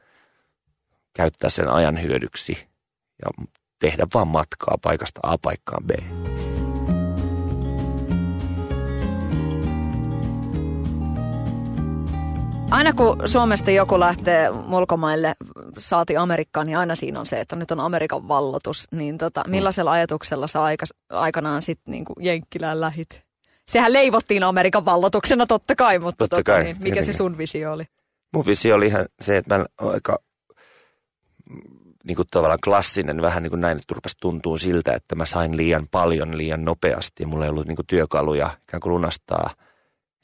käyttää 1.13 1.51
sen 1.51 1.69
ajan 1.69 2.03
hyödyksi 2.03 2.69
ja 3.25 3.47
tehdä 3.81 4.07
vaan 4.15 4.29
matkaa 4.29 4.79
paikasta 4.83 5.21
A 5.23 5.39
paikkaan 5.39 5.85
B. 5.87 5.91
Aina 12.71 12.93
kun 12.93 13.23
Suomesta 13.25 13.71
joku 13.71 14.01
lähtee 14.01 14.51
ulkomaille, 14.51 15.35
saati 15.79 16.17
Amerikkaan, 16.17 16.67
niin 16.67 16.79
aina 16.79 16.95
siinä 16.95 17.21
on 17.21 17.27
se, 17.27 17.41
että 17.41 17.57
nyt 17.57 17.71
on 17.71 17.81
Amerikan 17.81 18.29
vallotus. 18.29 18.89
Niin 18.93 19.19
tota, 19.19 19.45
millaisella 19.47 19.93
ajatuksella 19.93 20.47
sä 20.47 20.63
aika, 20.63 20.87
aikanaan 21.11 21.63
sitten 21.63 21.93
niin 21.93 22.05
Jenkkilään 22.21 22.81
lähit? 22.81 23.23
Sehän 23.69 23.93
leivottiin 23.93 24.43
Amerikan 24.45 24.85
vallotuksena 24.85 25.47
totta 25.47 25.77
kai, 25.77 25.99
mutta 25.99 26.19
Totta 26.25 26.37
tota, 26.37 26.53
kai, 26.53 26.65
niin, 26.65 26.77
mikä 26.77 26.85
tietenkin. 26.85 27.05
se 27.15 27.17
sun 27.17 27.39
visio 27.39 27.73
oli? 27.73 27.85
Mun 28.35 28.47
visio 28.47 28.75
oli 28.77 28.87
ihan 28.87 29.07
se, 29.21 29.37
että 29.37 29.59
mä 29.59 29.65
aika 29.79 30.19
niin 32.05 32.17
kuin 32.17 32.29
tavallaan 32.31 32.59
klassinen, 32.65 33.23
vähän 33.23 33.43
niin 33.43 33.51
kuin 33.51 33.61
näin, 33.61 33.79
että 33.79 34.11
tuntuu 34.21 34.59
siltä, 34.59 34.93
että 34.93 35.15
mä 35.15 35.27
sain 35.27 35.57
liian 35.57 35.87
paljon 35.91 36.39
liian 36.39 36.65
nopeasti 36.65 37.27
mulla 37.27 37.45
ei 37.45 37.51
ollut 37.51 37.67
niin 37.67 37.77
kuin 37.77 37.87
työkaluja 37.87 38.51
ikään 38.63 38.81
kuin 38.81 38.93
lunastaa 38.93 39.51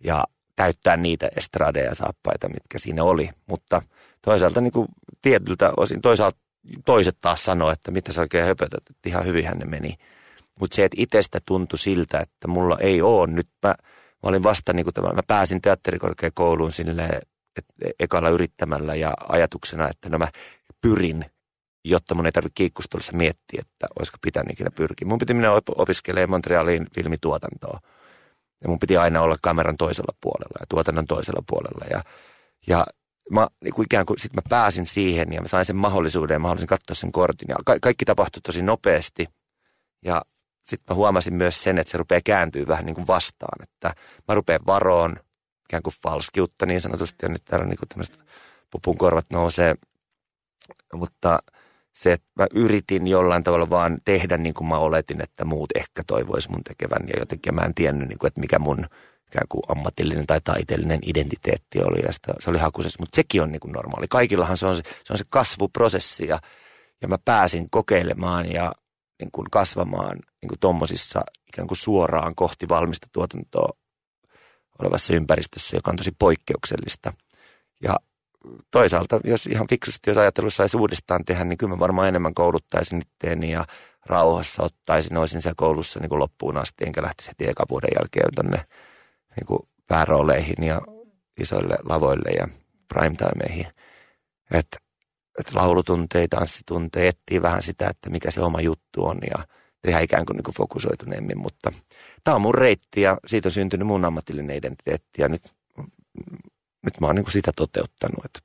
ja 0.04 0.25
täyttää 0.56 0.97
niitä 0.97 1.28
estradeja 1.37 1.85
ja 1.85 1.95
saappaita, 1.95 2.49
mitkä 2.49 2.78
siinä 2.78 3.04
oli. 3.04 3.30
Mutta 3.47 3.83
toisaalta 4.23 4.61
niin 4.61 4.73
kuin 4.73 4.88
tietyltä 5.23 5.73
osin, 5.76 6.00
toisaalta 6.00 6.38
toiset 6.85 7.16
taas 7.21 7.45
sanoo, 7.45 7.71
että 7.71 7.90
mitä 7.90 8.12
sä 8.12 8.21
oikein 8.21 8.45
höpötät, 8.45 8.83
että 8.90 9.09
ihan 9.09 9.25
hyvin 9.25 9.45
ne 9.54 9.64
meni. 9.64 9.95
Mutta 10.61 10.76
se, 10.76 10.85
että 10.85 10.97
itsestä 11.00 11.38
tuntui 11.47 11.78
siltä, 11.78 12.21
että 12.21 12.49
mulla 12.49 12.78
ei 12.80 13.02
ole 13.02 13.26
nyt, 13.26 13.49
mä, 13.62 13.68
mä 13.68 14.28
olin 14.28 14.42
vasta 14.42 14.73
niin 14.73 14.87
kuin 14.87 15.14
mä 15.14 15.23
pääsin 15.26 15.62
teatterikorkeakouluun 15.62 16.73
silleen, 16.73 17.21
että 17.56 17.75
ekalla 18.00 18.28
yrittämällä 18.28 18.95
ja 18.95 19.14
ajatuksena, 19.28 19.88
että 19.88 20.09
no 20.09 20.18
mä 20.18 20.28
pyrin, 20.80 21.25
jotta 21.90 22.14
mun 22.14 22.26
ei 22.26 22.32
tarvitse 22.32 22.54
kiikkustelussa 22.54 23.12
miettiä, 23.12 23.60
että 23.60 23.86
olisiko 23.98 24.18
pitänyt 24.22 24.52
ikinä 24.52 24.70
pyrkiä. 24.70 25.08
Mun 25.08 25.18
piti 25.18 25.34
mennä 25.34 25.52
op- 25.52 25.80
opiskelemaan 25.80 26.30
Montrealiin 26.30 26.86
filmituotantoa. 26.94 27.80
Ja 28.62 28.68
mun 28.68 28.78
piti 28.78 28.96
aina 28.96 29.22
olla 29.22 29.36
kameran 29.42 29.76
toisella 29.76 30.16
puolella 30.20 30.56
ja 30.60 30.66
tuotannon 30.68 31.06
toisella 31.06 31.42
puolella. 31.48 31.84
Ja, 31.90 32.02
ja 32.66 32.86
mä 33.30 33.48
niin 33.64 33.74
kuin 33.74 33.84
ikään 33.84 34.06
kuin 34.06 34.18
sit 34.18 34.34
mä 34.34 34.42
pääsin 34.48 34.86
siihen 34.86 35.32
ja 35.32 35.42
mä 35.42 35.48
sain 35.48 35.64
sen 35.64 35.76
mahdollisuuden 35.76 36.34
ja 36.34 36.38
mä 36.38 36.48
halusin 36.48 36.66
katsoa 36.66 36.94
sen 36.94 37.12
kortin. 37.12 37.48
Ja 37.48 37.56
ka- 37.64 37.80
kaikki 37.82 38.04
tapahtui 38.04 38.40
tosi 38.42 38.62
nopeasti. 38.62 39.26
Ja 40.04 40.22
sitten 40.66 40.84
mä 40.94 40.94
huomasin 40.94 41.34
myös 41.34 41.62
sen, 41.62 41.78
että 41.78 41.90
se 41.90 41.98
rupeaa 41.98 42.20
kääntyä 42.24 42.66
vähän 42.68 42.86
niin 42.86 42.94
kuin 42.94 43.06
vastaan. 43.06 43.62
Että 43.62 43.94
mä 44.28 44.34
rupean 44.34 44.60
varoon 44.66 45.16
ikään 45.68 45.82
kuin 45.82 45.94
falskiutta 46.02 46.66
niin 46.66 46.80
sanotusti. 46.80 47.16
Ja 47.22 47.28
nyt 47.28 47.44
täällä 47.44 47.66
niin 47.66 47.78
kuin 47.78 47.88
tämmöiset 47.88 48.18
pupun 48.70 48.98
korvat 48.98 49.26
nousee. 49.30 49.74
Mutta 50.94 51.38
se, 51.96 52.12
että 52.12 52.28
mä 52.34 52.46
yritin 52.54 53.06
jollain 53.06 53.44
tavalla 53.44 53.70
vaan 53.70 53.98
tehdä 54.04 54.36
niin 54.36 54.54
kuin 54.54 54.68
mä 54.68 54.78
oletin, 54.78 55.22
että 55.22 55.44
muut 55.44 55.70
ehkä 55.74 56.02
toivois 56.06 56.48
mun 56.48 56.64
tekevän. 56.64 57.08
Ja 57.08 57.14
jotenkin 57.18 57.54
mä 57.54 57.60
en 57.60 57.74
tiennyt, 57.74 58.08
niin 58.08 58.18
kuin, 58.18 58.28
että 58.28 58.40
mikä 58.40 58.58
mun 58.58 58.86
ikään 59.26 59.46
kuin 59.48 59.62
ammatillinen 59.68 60.26
tai 60.26 60.40
taiteellinen 60.40 61.00
identiteetti 61.06 61.78
oli. 61.82 62.06
Ja 62.06 62.12
sitä, 62.12 62.32
se 62.38 62.50
oli 62.50 62.58
hakusessa, 62.58 63.02
mutta 63.02 63.16
sekin 63.16 63.42
on 63.42 63.52
niin 63.52 63.60
kuin 63.60 63.72
normaali. 63.72 64.06
Kaikillahan 64.08 64.56
se 64.56 64.66
on 64.66 64.76
se, 64.76 64.82
se, 64.82 65.12
on 65.12 65.18
se 65.18 65.24
kasvuprosessi 65.30 66.26
ja, 66.26 66.38
ja 67.02 67.08
mä 67.08 67.18
pääsin 67.24 67.70
kokeilemaan 67.70 68.52
ja 68.52 68.72
niin 69.20 69.30
kuin 69.32 69.46
kasvamaan 69.50 70.16
niin 70.42 70.48
kuin 70.48 70.60
tommosissa 70.60 71.22
ikään 71.48 71.68
kuin 71.68 71.78
suoraan 71.78 72.34
kohti 72.34 72.68
valmista 72.68 73.06
tuotantoa 73.12 73.68
olevassa 74.78 75.14
ympäristössä, 75.14 75.76
joka 75.76 75.90
on 75.90 75.96
tosi 75.96 76.12
poikkeuksellista. 76.18 77.12
Ja 77.82 77.96
toisaalta, 78.70 79.20
jos 79.24 79.46
ihan 79.46 79.66
fiksusti, 79.70 80.10
jos 80.10 80.16
ajatellut 80.16 80.54
saisi 80.54 80.76
uudestaan 80.76 81.24
tehdä, 81.24 81.44
niin 81.44 81.58
kyllä 81.58 81.74
mä 81.74 81.78
varmaan 81.78 82.08
enemmän 82.08 82.34
kouluttaisin 82.34 83.02
itteeni 83.02 83.50
ja 83.50 83.64
rauhassa 84.06 84.62
ottaisin, 84.62 85.16
olisin 85.16 85.42
siellä 85.42 85.54
koulussa 85.56 86.00
niin 86.00 86.08
kuin 86.08 86.18
loppuun 86.18 86.56
asti, 86.56 86.84
enkä 86.84 87.02
lähtisi 87.02 87.30
heti 87.30 87.50
eka 87.50 87.64
vuoden 87.70 87.90
jälkeen 87.98 88.34
tonne 88.34 88.56
niin 89.36 89.46
kuin 89.46 89.60
päärooleihin 89.88 90.64
ja 90.64 90.80
isoille 91.40 91.78
lavoille 91.84 92.30
ja 92.30 92.48
primetimeihin. 92.88 93.66
Että 94.54 94.78
et 95.38 95.54
laulutunteja, 95.54 96.28
tanssitunteja, 96.30 97.08
etsii 97.08 97.42
vähän 97.42 97.62
sitä, 97.62 97.88
että 97.88 98.10
mikä 98.10 98.30
se 98.30 98.40
oma 98.40 98.60
juttu 98.60 99.04
on 99.04 99.18
ja 99.30 99.46
tehdä 99.82 100.00
ikään 100.00 100.26
kuin, 100.26 100.36
niin 100.36 100.44
kuin 100.44 100.54
fokusoituneemmin, 100.54 101.38
mutta 101.38 101.72
tämä 102.24 102.34
on 102.34 102.40
mun 102.40 102.54
reitti 102.54 103.00
ja 103.00 103.18
siitä 103.26 103.48
on 103.48 103.52
syntynyt 103.52 103.86
mun 103.86 104.04
ammatillinen 104.04 104.56
identiteetti 104.56 105.22
ja 105.22 105.28
nyt, 105.28 105.42
nyt 106.86 107.00
mä 107.00 107.06
oon 107.06 107.16
niin 107.16 107.24
kuin 107.24 107.32
sitä 107.32 107.52
toteuttanut. 107.56 108.24
Että 108.24 108.40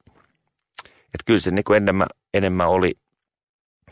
et 0.88 1.24
kyllä 1.26 1.40
se 1.40 1.52
niin 1.52 1.64
kuin 1.64 1.78
enemmän, 1.78 2.08
enemmän 2.34 2.68
oli 2.68 2.98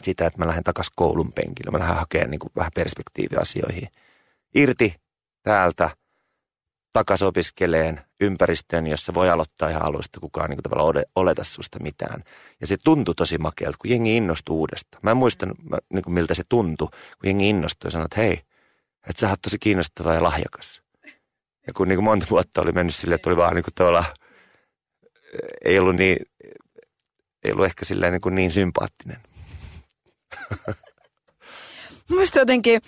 sitä, 0.03 0.27
että 0.27 0.39
mä 0.39 0.47
lähden 0.47 0.63
takaisin 0.63 0.93
koulun 0.95 1.31
penkille. 1.35 1.71
Mä 1.71 1.79
lähden 1.79 1.95
hakemaan 1.95 2.31
niin 2.31 2.39
kuin 2.39 2.51
vähän 2.55 2.71
perspektiiviä 2.75 3.39
asioihin. 3.39 3.87
Irti 4.55 4.95
täältä, 5.43 5.89
takaisin 6.93 7.27
opiskeleen 7.27 8.01
ympäristöön, 8.21 8.87
jossa 8.87 9.13
voi 9.13 9.29
aloittaa 9.29 9.69
ihan 9.69 9.85
alusta, 9.85 10.19
kukaan 10.19 10.49
niin 10.49 10.63
tavallaan 10.63 11.03
oleta 11.15 11.43
susta 11.43 11.79
mitään. 11.79 12.23
Ja 12.61 12.67
se 12.67 12.77
tuntui 12.83 13.15
tosi 13.15 13.37
makealta, 13.37 13.77
kun 13.81 13.91
jengi 13.91 14.17
innostui 14.17 14.55
uudestaan. 14.55 15.01
Mä 15.03 15.11
en 15.11 15.17
muista, 15.17 15.47
niin 15.93 16.03
kuin 16.03 16.13
miltä 16.13 16.33
se 16.33 16.43
tuntui, 16.49 16.87
kun 16.87 17.29
jengi 17.29 17.49
innostui 17.49 17.87
ja 17.87 17.91
sanoi, 17.91 18.05
että 18.05 18.21
hei, 18.21 18.41
että 19.09 19.19
sä 19.19 19.29
oot 19.29 19.41
tosi 19.41 19.59
kiinnostava 19.59 20.13
ja 20.13 20.23
lahjakas. 20.23 20.81
Ja 21.67 21.73
kun 21.73 21.87
niin 21.87 21.97
kuin 21.97 22.03
monta 22.03 22.25
vuotta 22.29 22.61
oli 22.61 22.71
mennyt 22.71 22.95
silleen, 22.95 23.15
että 23.15 23.29
oli 23.29 23.37
vaan 23.37 23.55
niin 23.55 23.63
kuin 23.63 23.73
tavallaan, 23.73 24.05
ei 25.65 25.79
ollut 25.79 25.95
niin, 25.95 26.17
ei 27.43 27.51
ollut 27.51 27.65
ehkä 27.65 27.85
silleen 27.85 28.13
niin, 28.13 28.21
kuin 28.21 28.35
niin 28.35 28.51
sympaattinen. 28.51 29.17
Mielestäni 32.09 32.41
jotenkin 32.41 32.81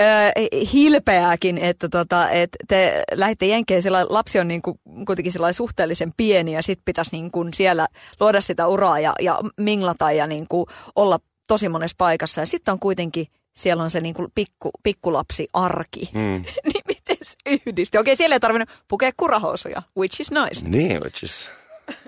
äh, 0.00 0.32
hilpeääkin, 0.72 1.58
että 1.58 1.88
tota, 1.88 2.30
et 2.30 2.56
te 2.68 3.02
lähditte 3.12 3.46
Jenkkeen, 3.46 3.82
sillä 3.82 4.06
lapsi 4.08 4.38
on 4.38 4.48
niinku, 4.48 4.80
kuitenkin 5.06 5.32
sillä 5.32 5.52
suhteellisen 5.52 6.12
pieni 6.16 6.52
ja 6.52 6.62
sitten 6.62 6.84
pitäisi 6.84 7.10
niinku 7.12 7.46
siellä 7.54 7.88
luoda 8.20 8.40
sitä 8.40 8.66
uraa 8.66 9.00
ja, 9.00 9.14
ja 9.20 9.40
minglata 9.56 10.12
ja 10.12 10.26
niinku 10.26 10.66
olla 10.94 11.18
tosi 11.48 11.68
monessa 11.68 11.94
paikassa. 11.98 12.40
Ja 12.40 12.46
sitten 12.46 12.72
on 12.72 12.78
kuitenkin, 12.78 13.26
siellä 13.56 13.82
on 13.82 13.90
se 13.90 14.00
niinku 14.00 14.28
pikku, 14.34 14.70
pikkulapsi 14.82 15.48
arki. 15.52 16.10
Mm. 16.14 16.44
niin 16.72 16.82
miten 16.88 17.16
se 17.22 17.36
yhdisti? 17.66 17.98
Okei, 17.98 18.16
siellä 18.16 18.36
ei 18.36 18.40
tarvinnut 18.40 18.68
pukea 18.88 19.10
kurahousuja, 19.16 19.82
which 19.98 20.20
is 20.20 20.30
nice. 20.30 20.68
Niin, 20.68 21.00
which 21.00 21.24
is 21.24 21.50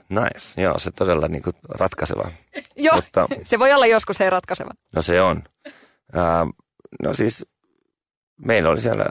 nice. 0.09 0.63
Joo, 0.63 0.79
se 0.79 0.91
todella 0.91 1.29
niin 1.29 1.43
kuin 1.43 1.57
ratkaiseva. 1.69 2.31
Joo, 2.77 2.95
Mutta- 2.95 3.27
se 3.43 3.59
voi 3.59 3.73
olla 3.73 3.87
joskus 3.87 4.21
ei 4.21 4.31
ratkaiseva. 4.31 4.71
No 4.95 5.03
se 5.03 5.23
on. 5.23 5.43
Ää, 6.13 6.47
no 7.03 7.15
siis 7.15 7.47
meillä 8.47 8.71
oli 8.71 8.81
siellä 8.81 9.05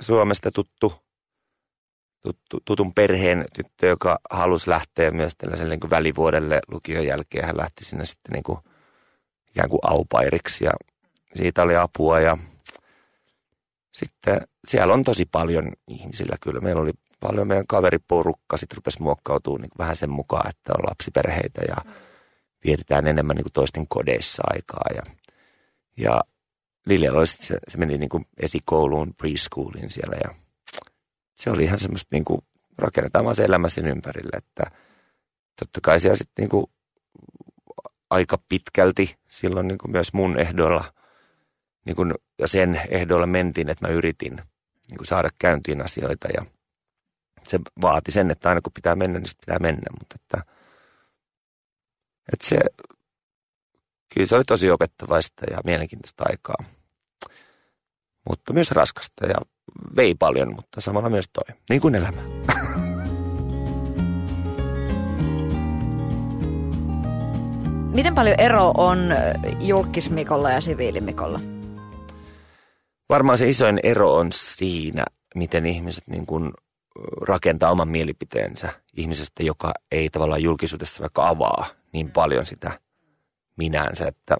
Suomesta 0.00 0.50
tuttu, 0.52 0.92
tuttu, 2.22 2.60
tutun 2.64 2.94
perheen 2.94 3.44
tyttö, 3.54 3.86
joka 3.86 4.18
halusi 4.30 4.70
lähteä 4.70 5.10
myös 5.10 5.32
tällaiselle 5.38 5.70
niin 5.70 5.80
kuin 5.80 5.90
välivuodelle 5.90 6.60
lukion 6.68 7.06
jälkeen. 7.06 7.44
Hän 7.44 7.56
lähti 7.56 7.84
sinne 7.84 8.04
sitten 8.04 8.32
niin 8.32 8.42
kuin, 8.42 8.58
ikään 9.50 9.68
kuin 9.68 9.80
aupairiksi 9.82 10.64
ja 10.64 10.70
siitä 11.36 11.62
oli 11.62 11.76
apua 11.76 12.20
ja 12.20 12.36
sitten 13.92 14.40
siellä 14.68 14.94
on 14.94 15.04
tosi 15.04 15.24
paljon 15.24 15.72
ihmisillä 15.88 16.36
kyllä. 16.40 16.60
Meillä 16.60 16.82
oli 16.82 16.92
paljon. 17.24 17.48
Meidän 17.48 17.66
kaveriporukka, 17.66 18.56
sitten 18.56 18.76
rupesi 18.76 19.02
muokkautumaan 19.02 19.60
niin 19.60 19.70
vähän 19.78 19.96
sen 19.96 20.10
mukaan, 20.10 20.48
että 20.48 20.72
on 20.78 20.84
lapsiperheitä 20.88 21.62
ja 21.68 21.76
vietetään 22.66 23.06
enemmän 23.06 23.36
niin 23.36 23.44
kuin 23.44 23.52
toisten 23.52 23.88
kodeissa 23.88 24.42
aikaa 24.46 24.84
ja 24.94 25.02
ja 25.96 26.20
Liljalla 26.86 27.18
oli 27.18 27.26
sit 27.26 27.40
se, 27.40 27.58
se 27.68 27.78
meni 27.78 27.98
niin 27.98 28.08
kuin 28.08 28.26
esikouluun, 28.42 29.14
preschooliin 29.14 29.90
siellä 29.90 30.16
ja 30.24 30.34
se 31.34 31.50
oli 31.50 31.64
ihan 31.64 31.78
semmoista 31.78 32.08
niin 32.12 32.24
kuin 32.24 32.40
rakennetaan 32.78 33.24
vaan 33.24 33.36
se 33.36 33.44
elämä 33.44 33.68
sen 33.68 33.86
ympärille, 33.86 34.36
että 34.36 34.70
totta 35.58 35.80
kai 35.82 36.00
siellä 36.00 36.16
sitten 36.16 36.42
niin 36.42 36.50
kuin 36.50 36.66
aika 38.10 38.38
pitkälti 38.48 39.16
silloin 39.30 39.68
niin 39.68 39.78
kuin 39.78 39.90
myös 39.90 40.12
mun 40.12 40.38
ehdoilla 40.38 40.84
niin 41.84 41.96
kuin, 41.96 42.14
ja 42.38 42.48
sen 42.48 42.80
ehdoilla 42.88 43.26
mentiin, 43.26 43.68
että 43.68 43.86
mä 43.86 43.92
yritin 43.92 44.36
niin 44.88 44.96
kuin 44.96 45.06
saada 45.06 45.28
käyntiin 45.38 45.84
asioita 45.84 46.28
ja 46.28 46.44
se 47.50 47.60
vaati 47.82 48.12
sen, 48.12 48.30
että 48.30 48.48
aina 48.48 48.60
kun 48.60 48.72
pitää 48.72 48.96
mennä, 48.96 49.18
niin 49.18 49.30
pitää 49.46 49.58
mennä, 49.58 49.82
mutta 50.00 50.16
että 50.20 50.54
että 52.32 52.46
se, 52.46 52.58
kyllä 54.14 54.26
se 54.26 54.36
oli 54.36 54.44
tosi 54.44 54.70
opettavaista 54.70 55.44
ja 55.50 55.58
mielenkiintoista 55.64 56.24
aikaa. 56.28 56.56
Mutta 58.30 58.52
myös 58.52 58.70
raskasta 58.70 59.26
ja 59.26 59.34
vei 59.96 60.14
paljon, 60.14 60.54
mutta 60.54 60.80
samalla 60.80 61.10
myös 61.10 61.28
toi. 61.32 61.56
Niin 61.70 61.80
kuin 61.80 61.94
elämä. 61.94 62.22
Miten 67.94 68.14
paljon 68.14 68.34
ero 68.38 68.72
on 68.76 68.98
julkismikolla 69.60 70.50
ja 70.50 70.60
siviilimikolla? 70.60 71.40
Varmaan 73.08 73.38
se 73.38 73.48
isoin 73.48 73.80
ero 73.82 74.14
on 74.14 74.28
siinä, 74.32 75.04
miten 75.34 75.66
ihmiset 75.66 76.04
niin 76.06 76.26
kuin 76.26 76.52
rakentaa 77.20 77.70
oman 77.70 77.88
mielipiteensä 77.88 78.72
ihmisestä, 78.96 79.42
joka 79.42 79.72
ei 79.92 80.10
tavallaan 80.10 80.42
julkisuudessa 80.42 81.00
vaikka 81.00 81.28
avaa 81.28 81.66
niin 81.92 82.10
paljon 82.10 82.46
sitä 82.46 82.80
minänsä, 83.56 84.08
että 84.08 84.36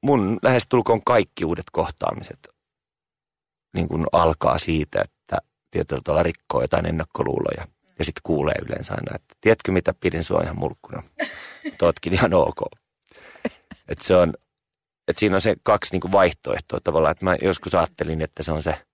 mun 0.00 0.38
lähestulkoon 0.42 1.04
kaikki 1.04 1.44
uudet 1.44 1.70
kohtaamiset 1.72 2.48
niin 3.74 3.88
kuin 3.88 4.06
alkaa 4.12 4.58
siitä, 4.58 5.02
että 5.02 5.38
tietyllä 5.70 6.02
tavalla 6.04 6.22
rikkoo 6.22 6.62
jotain 6.62 6.86
ennakkoluuloja. 6.86 7.66
Ja 7.98 8.04
sitten 8.04 8.20
kuulee 8.22 8.54
yleensä 8.66 8.94
aina, 8.94 9.12
että 9.14 9.36
tiedätkö 9.40 9.72
mitä, 9.72 9.94
pidin 10.00 10.24
sua 10.24 10.40
ihan 10.42 10.58
mulkkuna. 10.58 11.02
Totkin 11.78 12.12
ihan 12.12 12.34
ok. 12.34 12.60
Että 13.88 14.04
se 14.04 14.16
on, 14.16 14.34
että 15.08 15.20
siinä 15.20 15.34
on 15.34 15.40
se 15.40 15.56
kaksi 15.62 15.98
niin 15.98 16.12
vaihtoehtoa 16.12 16.80
tavallaan, 16.84 17.12
että 17.12 17.24
mä 17.24 17.36
joskus 17.42 17.74
ajattelin, 17.74 18.22
että 18.22 18.42
se 18.42 18.52
on 18.52 18.62
se 18.62 18.86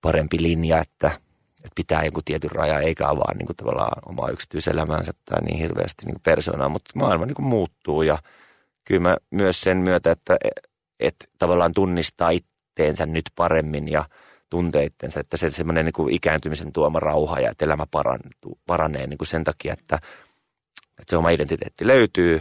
parempi 0.00 0.42
linja, 0.42 0.78
että, 0.78 1.06
että 1.58 1.74
pitää 1.74 2.04
joku 2.04 2.20
tietyn 2.24 2.50
raja 2.50 2.80
eikä 2.80 3.08
avaa 3.08 3.34
niin 3.34 3.46
kuin 3.46 3.56
tavallaan 3.56 4.02
omaa 4.06 4.30
yksityiselämäänsä 4.30 5.12
tai 5.24 5.42
niin 5.42 5.58
hirveästi 5.58 6.06
niin 6.06 6.20
persoonaa, 6.22 6.68
mutta 6.68 6.90
maailma 6.94 7.26
niin 7.26 7.34
kuin 7.34 7.46
muuttuu. 7.46 8.02
Ja 8.02 8.18
kyllä 8.84 9.00
mä 9.00 9.16
myös 9.30 9.60
sen 9.60 9.76
myötä, 9.76 10.10
että, 10.10 10.36
että 11.00 11.24
tavallaan 11.38 11.74
tunnistaa 11.74 12.30
itteensä 12.30 13.06
nyt 13.06 13.30
paremmin 13.36 13.88
ja 13.88 14.04
tuntee 14.50 14.84
itsensä, 14.84 15.20
että 15.20 15.36
se 15.36 15.50
semmoinen 15.50 15.84
niin 15.84 16.10
ikääntymisen 16.10 16.72
tuoma 16.72 17.00
rauha 17.00 17.40
ja 17.40 17.50
että 17.50 17.64
elämä 17.64 17.86
parantuu, 17.90 18.58
paranee 18.66 19.06
niin 19.06 19.18
kuin 19.18 19.28
sen 19.28 19.44
takia, 19.44 19.72
että, 19.72 19.98
että 20.98 21.10
se 21.10 21.16
oma 21.16 21.30
identiteetti 21.30 21.86
löytyy 21.86 22.40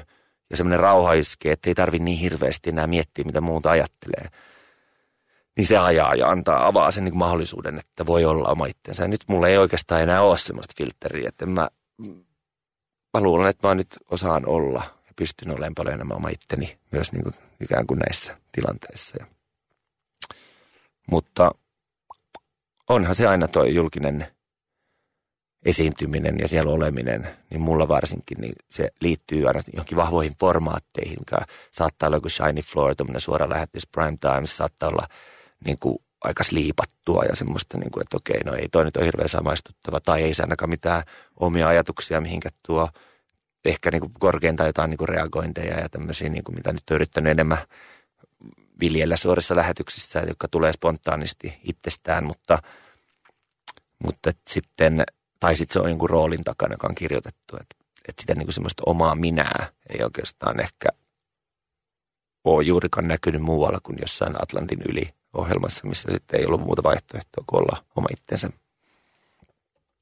ja 0.49 0.57
semmoinen 0.57 0.79
rauha 0.79 1.13
iskee, 1.13 1.51
että 1.51 1.69
ei 1.69 1.75
tarvitse 1.75 2.03
niin 2.03 2.19
hirveästi 2.19 2.69
enää 2.69 2.87
miettiä, 2.87 3.25
mitä 3.25 3.41
muuta 3.41 3.71
ajattelee 3.71 4.27
niin 5.57 5.67
se 5.67 5.77
ajaa 5.77 6.15
ja 6.15 6.29
antaa, 6.29 6.67
avaa 6.67 6.91
sen 6.91 7.03
niin 7.03 7.17
mahdollisuuden, 7.17 7.79
että 7.79 8.05
voi 8.05 8.25
olla 8.25 8.49
oma 8.49 8.65
itsensä. 8.65 9.07
Nyt 9.07 9.23
mulla 9.27 9.47
ei 9.47 9.57
oikeastaan 9.57 10.01
enää 10.01 10.21
ole 10.21 10.37
semmoista 10.37 10.73
filtteriä, 10.77 11.29
että 11.29 11.45
mä, 11.45 11.67
mä 13.13 13.21
luulen, 13.21 13.49
että 13.49 13.67
mä 13.67 13.75
nyt 13.75 13.87
osaan 14.11 14.47
olla 14.49 14.83
ja 15.07 15.13
pystyn 15.15 15.51
olemaan 15.51 15.75
paljon 15.75 15.95
enemmän 15.95 16.17
oma 16.17 16.29
itteni 16.29 16.77
myös 16.91 17.11
niin 17.11 17.23
kuin 17.23 17.33
ikään 17.61 17.87
kuin 17.87 17.99
näissä 17.99 18.37
tilanteissa. 18.51 19.17
Ja, 19.19 19.25
mutta 21.11 21.51
onhan 22.89 23.15
se 23.15 23.27
aina 23.27 23.47
tuo 23.47 23.63
julkinen 23.63 24.27
esiintyminen 25.65 26.39
ja 26.39 26.47
siellä 26.47 26.71
oleminen, 26.71 27.27
niin 27.49 27.61
mulla 27.61 27.87
varsinkin, 27.87 28.37
niin 28.41 28.53
se 28.69 28.89
liittyy 29.01 29.47
aina 29.47 29.61
johonkin 29.73 29.97
vahvoihin 29.97 30.35
formaatteihin, 30.39 31.17
mikä 31.19 31.37
saattaa 31.71 32.07
olla 32.07 32.17
joku 32.17 32.29
Shiny 32.29 32.61
Floor, 32.61 32.95
tuommoinen 32.95 33.21
suora 33.21 33.49
lähetys 33.49 33.87
Prime 33.87 34.17
Times, 34.21 34.57
saattaa 34.57 34.89
olla– 34.89 35.07
niin 35.65 35.79
kuin 35.79 35.97
aika 36.21 36.43
sliipattua 36.43 37.23
ja 37.29 37.35
semmoista, 37.35 37.77
niin 37.77 37.91
kuin, 37.91 38.01
että 38.01 38.17
okei, 38.17 38.39
no 38.45 38.53
ei 38.53 38.69
toi 38.69 38.85
nyt 38.85 38.97
ole 38.97 39.05
hirveän 39.05 39.29
samaistuttava 39.29 39.99
tai 39.99 40.23
ei 40.23 40.33
se 40.33 40.43
ainakaan 40.43 40.69
mitään 40.69 41.03
omia 41.39 41.67
ajatuksia 41.67 42.21
mihinkä 42.21 42.49
tuo. 42.65 42.89
Ehkä 43.65 43.91
niin 43.91 44.01
kuin 44.01 44.13
korkeintaan 44.19 44.67
jotain 44.67 44.89
niin 44.89 44.97
kuin 44.97 45.09
reagointeja 45.09 45.79
ja 45.79 45.89
tämmöisiä, 45.89 46.29
niin 46.29 46.43
kuin 46.43 46.55
mitä 46.55 46.73
nyt 46.73 46.89
on 46.91 46.95
yrittänyt 46.95 47.31
enemmän 47.31 47.57
viljellä 48.79 49.17
suorissa 49.17 49.55
lähetyksissä, 49.55 50.19
jotka 50.19 50.47
tulee 50.47 50.73
spontaanisti 50.73 51.59
itsestään, 51.63 52.23
mutta, 52.23 52.59
mutta 54.03 54.31
sitten, 54.47 55.03
tai 55.39 55.55
sitten 55.55 55.73
se 55.73 55.79
on 55.79 55.89
jonkun 55.89 56.09
roolin 56.09 56.43
takana, 56.43 56.73
joka 56.73 56.87
on 56.87 56.95
kirjoitettu, 56.95 57.57
että, 57.61 57.75
että 58.09 58.21
sitä 58.21 58.35
niin 58.35 58.45
kuin 58.45 58.53
semmoista 58.53 58.83
omaa 58.85 59.15
minää 59.15 59.67
ei 59.89 60.03
oikeastaan 60.03 60.59
ehkä 60.59 60.89
ole 62.55 62.63
juurikaan 62.63 63.07
näkynyt 63.07 63.41
muualla 63.41 63.79
kuin 63.83 63.97
jossain 64.01 64.43
Atlantin 64.43 64.81
yli 64.89 65.09
ohjelmassa, 65.33 65.87
missä 65.87 66.11
sitten 66.11 66.39
ei 66.39 66.45
ollut 66.45 66.61
muuta 66.61 66.83
vaihtoehtoa 66.83 67.43
kuin 67.47 67.61
olla 67.61 67.83
oma 67.95 68.07
itsensä. 68.11 68.49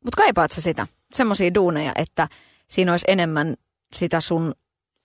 Mutta 0.03 0.17
kaipaat 0.17 0.51
sä 0.51 0.61
sitä, 0.61 0.87
semmoisia 1.13 1.53
duuneja, 1.53 1.91
että 1.95 2.27
siinä 2.67 2.93
olisi 2.93 3.05
enemmän 3.07 3.55
sitä 3.93 4.19
sun 4.19 4.53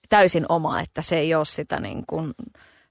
täysin 0.09 0.45
omaa, 0.49 0.81
että 0.81 1.01
se 1.01 1.17
ei 1.17 1.35
ole 1.35 1.45
sitä 1.45 1.79
niin 1.79 2.03
kuin 2.07 2.33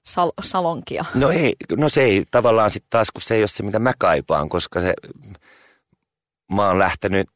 sal- 0.03 0.43
salonkia. 0.43 1.05
No 1.15 1.29
ei, 1.29 1.55
no 1.77 1.89
se 1.89 2.03
ei 2.03 2.25
tavallaan 2.31 2.71
sitten 2.71 2.89
taas, 2.89 3.11
kun 3.11 3.21
se 3.21 3.35
ei 3.35 3.41
ole 3.41 3.47
se, 3.47 3.63
mitä 3.63 3.79
mä 3.79 3.93
kaipaan, 3.97 4.49
koska 4.49 4.81
se, 4.81 4.93
mä 6.53 6.67
oon 6.67 6.79
lähtenyt 6.79 7.29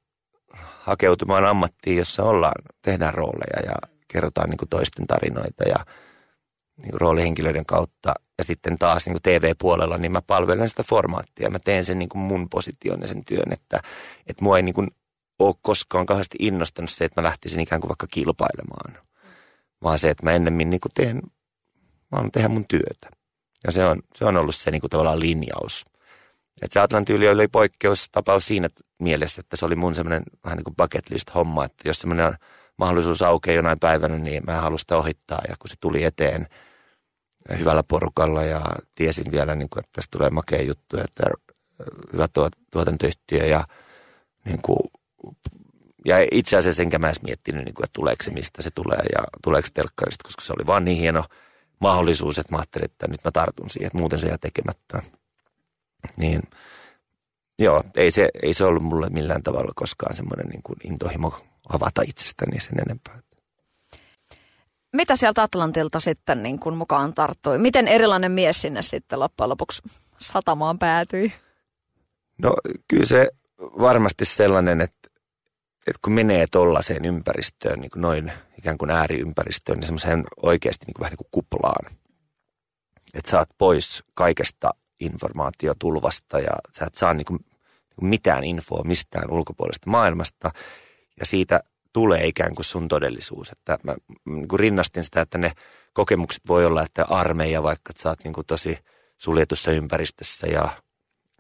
hakeutumaan 0.86 1.46
ammattiin, 1.46 1.98
jossa 1.98 2.24
ollaan, 2.24 2.62
tehdään 2.82 3.14
rooleja 3.14 3.72
ja 3.72 3.76
kerrotaan 4.08 4.50
niin 4.50 4.58
kuin 4.58 4.70
toisten 4.70 5.08
tarinoita 5.08 5.64
ja 5.64 5.86
roolihenkilöiden 6.96 7.66
kautta 7.66 8.14
ja 8.38 8.44
sitten 8.44 8.78
taas 8.78 9.08
niin 9.08 9.18
TV-puolella, 9.24 9.98
niin 9.98 10.12
mä 10.12 10.22
palvelen 10.22 10.70
sitä 10.70 10.84
formaattia. 10.84 11.50
Mä 11.50 11.60
teen 11.60 11.86
sen 11.86 12.00
niin 12.00 12.10
kuin 12.10 12.22
mun 12.22 12.50
position 12.50 13.02
ja 13.02 13.08
sen 13.08 13.26
työn, 13.26 13.54
että, 13.54 13.82
että 14.28 14.44
mua 14.44 14.58
ei 14.58 14.64
niin 14.64 14.76
kuin 14.76 14.88
ole 15.40 15.56
koskaan 15.62 16.06
kauheasti 16.06 16.38
innostanut 16.40 16.90
se, 16.92 17.06
että 17.06 17.22
mä 17.22 17.28
lähtisin 17.28 17.60
ikään 17.60 17.82
kuin 17.82 17.90
vaikka 17.90 18.08
kilpailemaan. 18.08 19.06
Vaan 19.84 20.00
se, 20.00 20.10
että 20.10 20.26
mä 20.26 20.32
ennemmin 20.32 20.70
niin 20.70 20.80
kuin 20.80 20.92
teen, 20.96 21.22
mä 22.12 22.18
oon 22.18 22.32
tehdä 22.32 22.48
mun 22.48 22.66
työtä. 22.68 23.10
Ja 23.64 23.72
se 23.72 23.86
on, 23.86 24.02
se 24.16 24.26
on 24.26 24.38
ollut 24.38 24.56
se 24.56 24.72
niin 24.72 24.82
kuin 24.82 24.92
tavallaan 24.92 25.20
linjaus. 25.20 25.86
Että 26.62 26.74
se 26.74 26.80
Atlantin 26.80 27.16
yli 27.16 27.30
oli 27.30 27.48
poikkeustapaus 27.48 28.46
siinä 28.46 28.70
mielessä, 29.00 29.40
että 29.40 29.58
se 29.58 29.66
oli 29.66 29.76
mun 29.76 29.96
semmoinen 29.96 30.24
vähän 30.44 30.58
niin 30.58 30.64
kuin 30.64 30.76
bucket 30.76 31.10
list 31.10 31.36
homma, 31.36 31.66
että 31.66 31.90
jos 31.90 32.00
semmoinen 32.00 32.34
mahdollisuus 32.78 33.22
aukeaa 33.22 33.56
jonain 33.56 33.80
päivänä, 33.80 34.18
niin 34.18 34.44
mä 34.48 34.62
halusin 34.62 34.84
sitä 34.84 34.98
ohittaa. 34.98 35.42
Ja 35.48 35.56
kun 35.60 35.70
se 35.70 35.76
tuli 35.82 36.04
eteen, 36.04 36.48
hyvällä 37.60 37.84
porukalla 37.84 38.44
ja 38.44 38.62
tiesin 38.96 39.32
vielä, 39.32 39.56
niin 39.56 39.70
kuin, 39.70 39.80
että 39.80 39.92
tästä 39.94 40.18
tulee 40.18 40.30
makea 40.30 40.62
juttu, 40.62 40.98
että 40.98 41.24
hyvä 42.14 42.28
tuotantoyhtiö 42.72 43.46
ja, 43.46 43.68
niin 44.46 44.62
kuin, 44.62 44.80
ja 46.06 46.16
itse 46.32 46.58
asiassa 46.58 46.82
enkä 46.82 47.00
mä 47.00 47.08
edes 47.08 47.22
miettinyt, 47.22 47.66
niin 47.66 47.76
kuin, 47.76 47.84
että 47.84 47.94
tuleeko 47.94 48.24
se, 48.24 48.32
mistä 48.32 48.62
se 48.62 48.72
tulee 48.72 49.04
ja 49.14 49.24
tuleeko 49.44 49.68
telkkarista, 49.74 50.24
koska 50.24 50.42
se 50.42 50.54
oli 50.54 50.68
vaan 50.68 50.86
niin 50.86 50.98
hieno 50.98 51.24
mahdollisuus, 51.80 52.40
että 52.40 52.54
mä 52.54 52.58
ajattelin, 52.58 52.86
että 52.86 53.08
nyt 53.08 53.24
mä 53.26 53.32
tartun 53.32 53.70
siihen, 53.70 53.88
että 53.88 53.98
muuten 53.98 54.20
se 54.20 54.28
jää 54.28 54.38
tekemättä. 54.38 55.02
Niin 56.18 56.42
joo, 57.60 57.84
ei 57.96 58.12
se, 58.12 58.30
ei 58.44 58.54
se 58.54 58.66
ollut 58.66 58.84
mulle 58.84 59.10
millään 59.10 59.44
tavalla 59.44 59.72
koskaan 59.76 60.16
semmoinen 60.16 60.46
niin 60.48 60.62
intohimo 60.84 61.40
avata 61.70 62.02
itsestäni 62.08 62.60
sen 62.60 62.80
enempää 62.80 63.20
mitä 64.96 65.16
sieltä 65.16 65.44
Atlantilta 65.44 66.00
sitten 66.00 66.44
niin 66.44 66.60
kuin 66.60 66.78
mukaan 66.78 67.14
tarttui? 67.14 67.58
Miten 67.58 67.88
erilainen 67.88 68.32
mies 68.32 68.62
sinne 68.62 68.82
sitten 68.82 69.20
loppujen 69.20 69.50
lopuksi 69.50 69.82
satamaan 70.20 70.80
päätyi? 70.80 71.34
No 72.42 72.54
kyllä 72.88 73.06
se 73.06 73.30
varmasti 73.60 74.26
sellainen, 74.26 74.82
että, 74.82 75.10
että 75.88 76.00
kun 76.02 76.14
menee 76.14 76.46
tuollaiseen 76.52 77.06
ympäristöön, 77.06 77.80
niin 77.80 77.92
kuin 77.92 78.02
noin 78.02 78.32
ikään 78.58 78.78
kuin 78.78 78.92
ääriympäristöön, 78.92 79.78
niin 79.78 79.86
semmoiseen 79.86 80.24
oikeasti 80.42 80.86
niin 80.86 80.94
kuin 80.94 81.02
vähän 81.02 81.12
niin 81.12 81.28
kuin 81.32 81.44
kuplaan. 81.44 81.96
Että 83.14 83.32
saat 83.32 83.50
pois 83.58 84.04
kaikesta 84.14 84.72
informaatiotulvasta 85.00 86.40
ja 86.40 86.52
sä 86.80 86.86
et 86.86 86.96
saa 86.96 87.14
niin 87.14 87.26
kuin, 87.26 87.40
niin 87.40 87.96
kuin 87.96 88.10
mitään 88.10 88.44
infoa 88.44 88.84
mistään 88.84 89.32
ulkopuolesta 89.32 89.90
maailmasta. 89.90 90.52
Ja 91.20 91.26
siitä 91.26 91.60
tulee 91.96 92.28
ikään 92.28 92.56
kuin 92.56 92.66
sun 92.66 92.88
todellisuus. 92.88 93.52
Että 93.52 93.78
mä 93.84 93.96
niin 94.26 94.48
kuin 94.48 94.60
rinnastin 94.60 95.04
sitä, 95.04 95.22
että 95.22 95.38
ne 95.38 95.52
kokemukset 95.94 96.42
voi 96.48 96.66
olla, 96.66 96.82
että 96.82 97.06
armeija 97.10 97.64
vaikka, 97.64 97.92
että 97.92 98.04
sä 98.04 98.10
oot 98.10 98.24
niin 98.24 98.34
kuin 98.34 98.48
tosi 98.48 98.78
suljetussa 99.18 99.72
ympäristössä 99.72 100.48
ja 100.48 100.70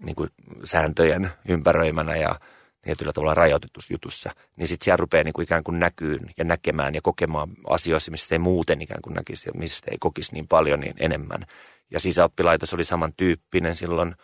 niin 0.01 0.15
kuin 0.15 0.29
sääntöjen 0.63 1.29
ympäröimänä 1.47 2.15
ja 2.15 2.39
tietyllä 2.81 3.13
tavalla 3.13 3.33
rajoitetussa 3.33 3.93
jutussa, 3.93 4.31
niin 4.55 4.67
sitten 4.67 4.85
siellä 4.85 4.97
rupeaa 4.97 5.23
niin 5.23 5.33
kuin 5.33 5.43
ikään 5.43 5.63
kuin 5.63 5.79
näkyyn 5.79 6.19
ja 6.37 6.43
näkemään 6.43 6.95
ja 6.95 7.01
kokemaan 7.03 7.49
asioissa, 7.69 8.11
missä 8.11 8.35
ei 8.35 8.39
muuten 8.39 8.81
ikään 8.81 9.01
kuin 9.01 9.13
näkisi 9.13 9.49
ja 9.49 9.53
missä 9.59 9.85
ei 9.91 9.97
kokisi 9.99 10.33
niin 10.33 10.47
paljon 10.47 10.79
niin 10.79 10.95
enemmän. 10.99 11.45
Ja 11.91 11.99
sisäoppilaitos 11.99 12.73
oli 12.73 12.83
samantyyppinen 12.83 13.75
silloin. 13.75 14.15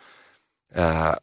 Ää, 0.74 1.16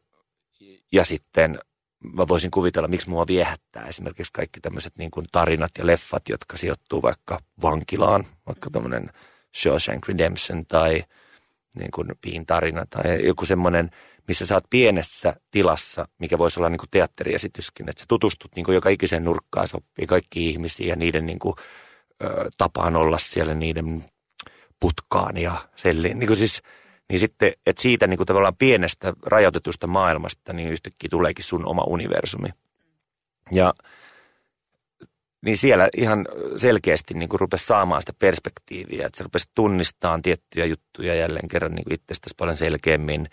ja 0.91 1.05
sitten 1.05 1.59
mä 1.99 2.27
voisin 2.27 2.51
kuvitella, 2.51 2.88
miksi 2.88 3.09
mua 3.09 3.27
viehättää 3.27 3.88
esimerkiksi 3.88 4.33
kaikki 4.33 4.59
tämmöiset 4.59 4.97
niin 4.97 5.12
kuin 5.12 5.25
tarinat 5.31 5.71
ja 5.77 5.88
leffat, 5.88 6.29
jotka 6.29 6.57
sijoittuu 6.57 7.01
vaikka 7.01 7.39
vankilaan, 7.62 8.25
vaikka 8.47 8.69
tämmöinen 8.69 9.09
Shawshank 9.57 10.07
Redemption 10.07 10.65
tai 10.65 11.03
niin 11.79 11.91
kuin 11.91 12.07
Piin 12.21 12.45
tarina 12.45 12.85
tai 12.89 13.25
joku 13.25 13.45
semmoinen, 13.45 13.89
missä 14.27 14.45
sä 14.45 14.55
oot 14.55 14.69
pienessä 14.69 15.35
tilassa, 15.51 16.07
mikä 16.19 16.38
voisi 16.38 16.59
olla 16.59 16.69
niin 16.69 16.79
kuin 16.79 16.89
teatteriesityskin, 16.91 17.89
että 17.89 17.99
sä 17.99 18.05
tutustut 18.07 18.51
niin 18.55 18.65
kuin 18.65 18.75
joka 18.75 18.89
ikiseen 18.89 19.23
nurkkaan, 19.23 19.67
sopii 19.67 20.07
kaikki 20.07 20.49
ihmisiä 20.49 20.88
ja 20.88 20.95
niiden 20.95 21.25
niin 21.25 21.39
kuin, 21.39 21.55
ö, 22.23 22.49
tapaan 22.57 22.95
olla 22.95 23.17
siellä, 23.17 23.53
niiden 23.53 24.03
putkaan 24.79 25.38
ja 25.38 25.69
selliin. 25.75 26.19
Niin 26.19 26.27
kuin 26.27 26.38
siis, 26.38 26.62
niin 27.09 27.19
sitten, 27.19 27.53
että 27.65 27.81
siitä 27.81 28.07
niin 28.07 28.17
kuin 28.17 28.27
tavallaan 28.27 28.55
pienestä 28.59 29.13
rajoitetusta 29.25 29.87
maailmasta, 29.87 30.53
niin 30.53 30.69
yhtäkkiä 30.69 31.07
tuleekin 31.09 31.45
sun 31.45 31.65
oma 31.65 31.83
universumi. 31.87 32.49
Ja 33.51 33.73
niin 35.45 35.57
siellä 35.57 35.89
ihan 35.97 36.27
selkeästi 36.55 37.13
niin 37.13 37.29
kuin 37.29 37.39
rupesi 37.39 37.65
saamaan 37.65 38.01
sitä 38.01 38.13
perspektiiviä, 38.19 39.05
että 39.05 39.17
se 39.17 39.23
rupesi 39.23 39.49
tunnistamaan 39.55 40.21
tiettyjä 40.21 40.65
juttuja 40.65 41.15
jälleen 41.15 41.47
kerran 41.47 41.71
niin 41.71 41.93
itsestäsi 41.93 42.35
paljon 42.37 42.57
selkeämmin, 42.57 43.27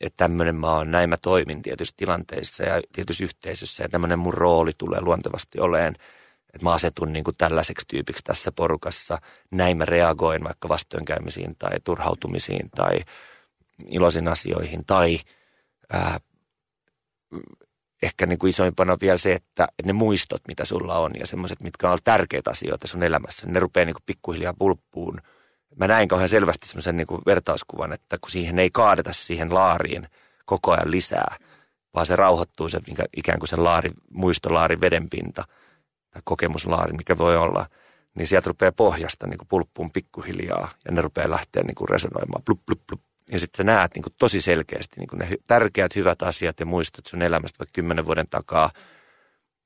että 0.00 0.16
tämmöinen 0.16 0.56
mä 0.56 0.74
oon, 0.74 0.90
näin 0.90 1.10
mä 1.10 1.16
toimin 1.16 1.62
tietyissä 1.62 1.94
tilanteissa 1.96 2.62
ja 2.62 2.82
tietyissä 2.92 3.24
yhteisössä 3.24 3.82
ja 3.82 3.88
tämmöinen 3.88 4.18
mun 4.18 4.34
rooli 4.34 4.72
tulee 4.78 5.00
luontevasti 5.00 5.60
oleen, 5.60 5.96
että 6.54 6.64
mä 6.64 6.72
asetun 6.72 7.12
niin 7.12 7.24
kuin 7.24 7.36
tällaiseksi 7.38 7.86
tyypiksi 7.88 8.24
tässä 8.24 8.52
porukassa, 8.52 9.18
näin 9.50 9.76
mä 9.76 9.84
reagoin 9.84 10.44
vaikka 10.44 10.68
vastoinkäymisiin 10.68 11.56
tai 11.58 11.76
turhautumisiin 11.84 12.70
tai 12.70 13.00
iloisiin 13.88 14.28
asioihin 14.28 14.84
tai 14.86 15.18
ää, 15.92 16.20
ehkä 18.02 18.26
niin 18.26 18.38
kuin 18.38 18.50
isoimpana 18.50 18.96
vielä 19.00 19.18
se, 19.18 19.32
että, 19.32 19.64
että 19.64 19.86
ne 19.86 19.92
muistot, 19.92 20.42
mitä 20.48 20.64
sulla 20.64 20.98
on 20.98 21.10
ja 21.18 21.26
semmoiset, 21.26 21.62
mitkä 21.62 21.90
on 21.90 21.98
tärkeitä 22.04 22.50
asioita 22.50 22.86
sun 22.86 23.02
elämässä, 23.02 23.46
ne 23.46 23.60
rupeaa 23.60 23.84
niin 23.84 23.94
kuin 23.94 24.02
pikkuhiljaa 24.06 24.54
pulppuun. 24.58 25.20
Mä 25.76 25.86
näin 25.86 26.08
kauhean 26.08 26.28
selvästi 26.28 26.68
semmoisen 26.68 26.96
niin 26.96 27.06
vertauskuvan, 27.26 27.92
että 27.92 28.18
kun 28.20 28.30
siihen 28.30 28.58
ei 28.58 28.70
kaadeta 28.70 29.12
siihen 29.12 29.54
laariin 29.54 30.08
koko 30.44 30.72
ajan 30.72 30.90
lisää, 30.90 31.36
vaan 31.94 32.06
se 32.06 32.16
rauhoittuu 32.16 32.68
se 32.68 32.80
ikään 33.16 33.38
kuin 33.38 33.48
se 33.48 33.56
laari, 33.56 33.90
muistolaari 34.10 34.80
vedenpinta 34.80 35.44
tai 36.14 36.22
kokemuslaari, 36.24 36.92
mikä 36.92 37.18
voi 37.18 37.36
olla, 37.36 37.66
niin 38.14 38.26
sieltä 38.26 38.48
rupeaa 38.48 38.72
pohjasta 38.72 39.26
niin 39.26 39.38
kuin 39.38 39.48
pulppuun 39.48 39.90
pikkuhiljaa 39.90 40.70
ja 40.84 40.92
ne 40.92 41.02
rupeaa 41.02 41.30
lähteä 41.30 41.62
niin 41.62 41.74
kuin 41.74 41.88
resonoimaan, 41.88 42.42
blup, 42.44 42.60
blup, 42.66 42.80
blup, 42.88 43.00
ja 43.32 43.40
sitten 43.40 43.56
sä 43.56 43.64
näet 43.64 43.94
niin 43.94 44.02
kuin 44.02 44.14
tosi 44.18 44.40
selkeästi 44.40 45.00
niin 45.00 45.08
kuin 45.08 45.18
ne 45.18 45.28
tärkeät, 45.46 45.96
hyvät 45.96 46.22
asiat 46.22 46.60
ja 46.60 46.66
muistot 46.66 47.06
sun 47.06 47.22
elämästä 47.22 47.58
vaikka 47.58 47.72
kymmenen 47.72 48.06
vuoden 48.06 48.26
takaa. 48.30 48.70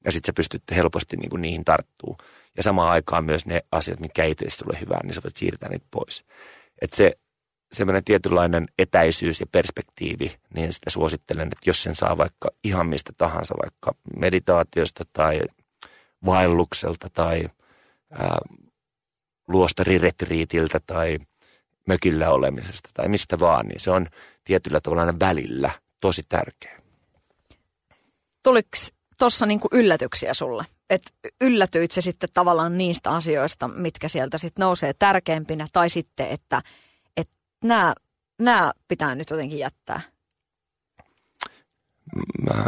Ja 0.05 0.13
sitten 0.13 0.27
sä 0.27 0.37
pystyt 0.37 0.63
helposti 0.71 1.17
niin 1.17 1.31
kuin 1.31 1.43
niihin 1.43 1.65
tarttuu. 1.65 2.19
Ja 2.57 2.63
samaan 2.63 2.91
aikaan 2.91 3.25
myös 3.25 3.47
ne 3.47 3.61
asiat, 3.73 4.01
mitkä 4.01 4.25
ei 4.25 4.35
tee 4.35 4.51
sulle 4.51 4.81
hyvää, 4.81 5.01
niin 5.05 5.15
sä 5.15 5.21
voit 5.25 5.37
siirtää 5.37 5.69
niitä 5.69 5.87
pois. 5.91 6.25
Että 6.83 6.97
se 6.97 7.13
semmoinen 7.73 8.05
tietynlainen 8.05 8.67
etäisyys 8.79 9.41
ja 9.41 9.47
perspektiivi, 9.53 10.35
niin 10.55 10.73
sitä 10.73 10.91
suosittelen, 10.91 11.47
että 11.47 11.71
jos 11.71 11.83
sen 11.83 11.97
saa 11.97 12.19
vaikka 12.19 12.51
ihan 12.65 12.87
mistä 12.87 13.13
tahansa, 13.17 13.55
vaikka 13.63 13.95
meditaatiosta 14.17 15.05
tai 15.13 15.41
vaellukselta 16.27 17.09
tai 17.11 17.49
ää, 18.13 18.39
luostariretriitiltä 19.49 20.81
tai 20.87 21.19
mökillä 21.87 22.31
olemisesta 22.31 22.91
tai 22.95 23.09
mistä 23.09 23.41
vaan, 23.41 23.67
niin 23.67 23.81
se 23.81 23.91
on 23.91 24.07
tietyllä 24.45 24.81
tavalla 24.81 25.19
välillä 25.21 25.71
tosi 26.01 26.23
tärkeä. 26.29 26.79
Tuliko 28.43 28.69
tuossa 29.19 29.47
niinku 29.47 29.69
yllätyksiä 29.73 30.35
sulle? 30.35 30.65
Et 30.91 31.15
yllätyit 31.41 31.91
se 31.91 32.01
sitten 32.01 32.29
tavallaan 32.35 32.79
niistä 32.79 33.11
asioista, 33.11 33.69
mitkä 33.69 34.09
sieltä 34.09 34.39
sitten 34.39 34.63
nousee 34.63 34.93
tärkeimpinä, 34.99 35.67
tai 35.73 35.91
sitten, 35.91 36.31
että 36.31 36.63
et 37.17 37.31
nämä 38.39 38.73
pitää 38.89 39.15
nyt 39.15 39.31
jotenkin 39.31 39.59
jättää? 39.59 40.01
Mä 42.43 42.65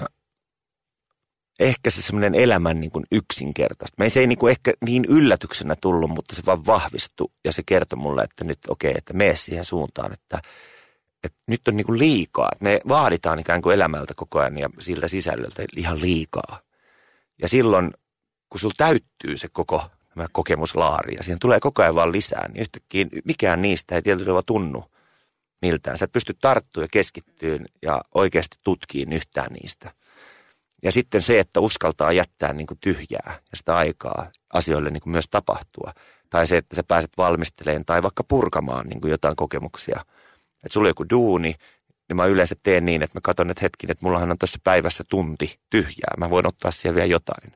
ehkä 1.60 1.90
se 1.90 2.02
semmoinen 2.02 2.34
elämän 2.34 2.80
niin 2.80 2.90
kuin 2.90 3.04
yksinkertaista. 3.12 3.94
Me 3.98 4.08
se 4.08 4.20
ei 4.20 4.26
niin 4.26 4.38
kuin 4.38 4.50
ehkä 4.50 4.72
niin 4.84 5.04
yllätyksenä 5.04 5.76
tullut, 5.80 6.10
mutta 6.10 6.36
se 6.36 6.42
vaan 6.46 6.66
vahvistui 6.66 7.28
ja 7.44 7.52
se 7.52 7.62
kertoi 7.66 7.98
mulle, 7.98 8.22
että 8.22 8.44
nyt 8.44 8.58
okei, 8.68 8.90
okay, 8.90 8.98
että 8.98 9.14
mene 9.14 9.36
siihen 9.36 9.64
suuntaan, 9.64 10.12
että, 10.12 10.38
että 11.24 11.38
nyt 11.46 11.68
on 11.68 11.76
niin 11.76 11.86
kuin 11.86 11.98
liikaa. 11.98 12.50
Me 12.60 12.80
vaaditaan 12.88 13.38
ikään 13.38 13.62
kuin 13.62 13.74
elämältä 13.74 14.14
koko 14.16 14.38
ajan 14.38 14.58
ja 14.58 14.70
siltä 14.78 15.08
sisällöltä 15.08 15.64
ihan 15.76 16.00
liikaa. 16.00 16.60
Ja 17.42 17.48
silloin, 17.48 17.90
kun 18.50 18.60
sulla 18.60 18.74
täyttyy 18.76 19.36
se 19.36 19.48
koko 19.52 19.82
kokemuslaari 20.32 21.14
ja 21.14 21.22
siihen 21.22 21.38
tulee 21.38 21.60
koko 21.60 21.82
ajan 21.82 21.94
vaan 21.94 22.12
lisää, 22.12 22.48
niin 22.48 22.60
yhtäkkiä 22.60 23.06
mikään 23.24 23.62
niistä 23.62 23.94
ei 23.94 24.02
tietyllä 24.02 24.24
tavalla 24.24 24.42
tunnu 24.42 24.84
miltään. 25.62 25.98
Sä 25.98 26.04
et 26.04 26.12
pysty 26.12 26.34
tarttumaan 26.40 26.84
ja 26.84 26.88
keskittyyn 26.92 27.66
ja 27.82 28.00
oikeasti 28.14 28.56
tutkiin 28.64 29.12
yhtään 29.12 29.52
niistä– 29.52 29.90
ja 30.82 30.92
sitten 30.92 31.22
se, 31.22 31.38
että 31.38 31.60
uskaltaa 31.60 32.12
jättää 32.12 32.52
niin 32.52 32.66
kuin 32.66 32.78
tyhjää 32.80 33.38
ja 33.50 33.56
sitä 33.56 33.76
aikaa 33.76 34.30
asioille 34.52 34.90
niin 34.90 35.00
kuin 35.00 35.10
myös 35.10 35.28
tapahtua. 35.30 35.92
Tai 36.30 36.46
se, 36.46 36.56
että 36.56 36.76
sä 36.76 36.82
pääset 36.82 37.10
valmistelemaan 37.18 37.84
tai 37.84 38.02
vaikka 38.02 38.24
purkamaan 38.24 38.86
niin 38.86 39.00
kuin 39.00 39.10
jotain 39.10 39.36
kokemuksia. 39.36 40.00
Että 40.64 40.72
sulla 40.72 40.86
on 40.86 40.90
joku 40.90 41.04
duuni, 41.10 41.54
niin 42.08 42.16
mä 42.16 42.26
yleensä 42.26 42.54
teen 42.62 42.86
niin, 42.86 43.02
että 43.02 43.16
mä 43.16 43.20
katson, 43.22 43.50
että 43.50 43.62
hetkin, 43.62 43.90
että 43.90 44.06
mullahan 44.06 44.30
on 44.30 44.38
tässä 44.38 44.58
päivässä 44.64 45.04
tunti 45.08 45.58
tyhjää. 45.70 46.14
Mä 46.18 46.30
voin 46.30 46.46
ottaa 46.46 46.70
siellä 46.70 46.94
vielä 46.94 47.06
jotain. 47.06 47.52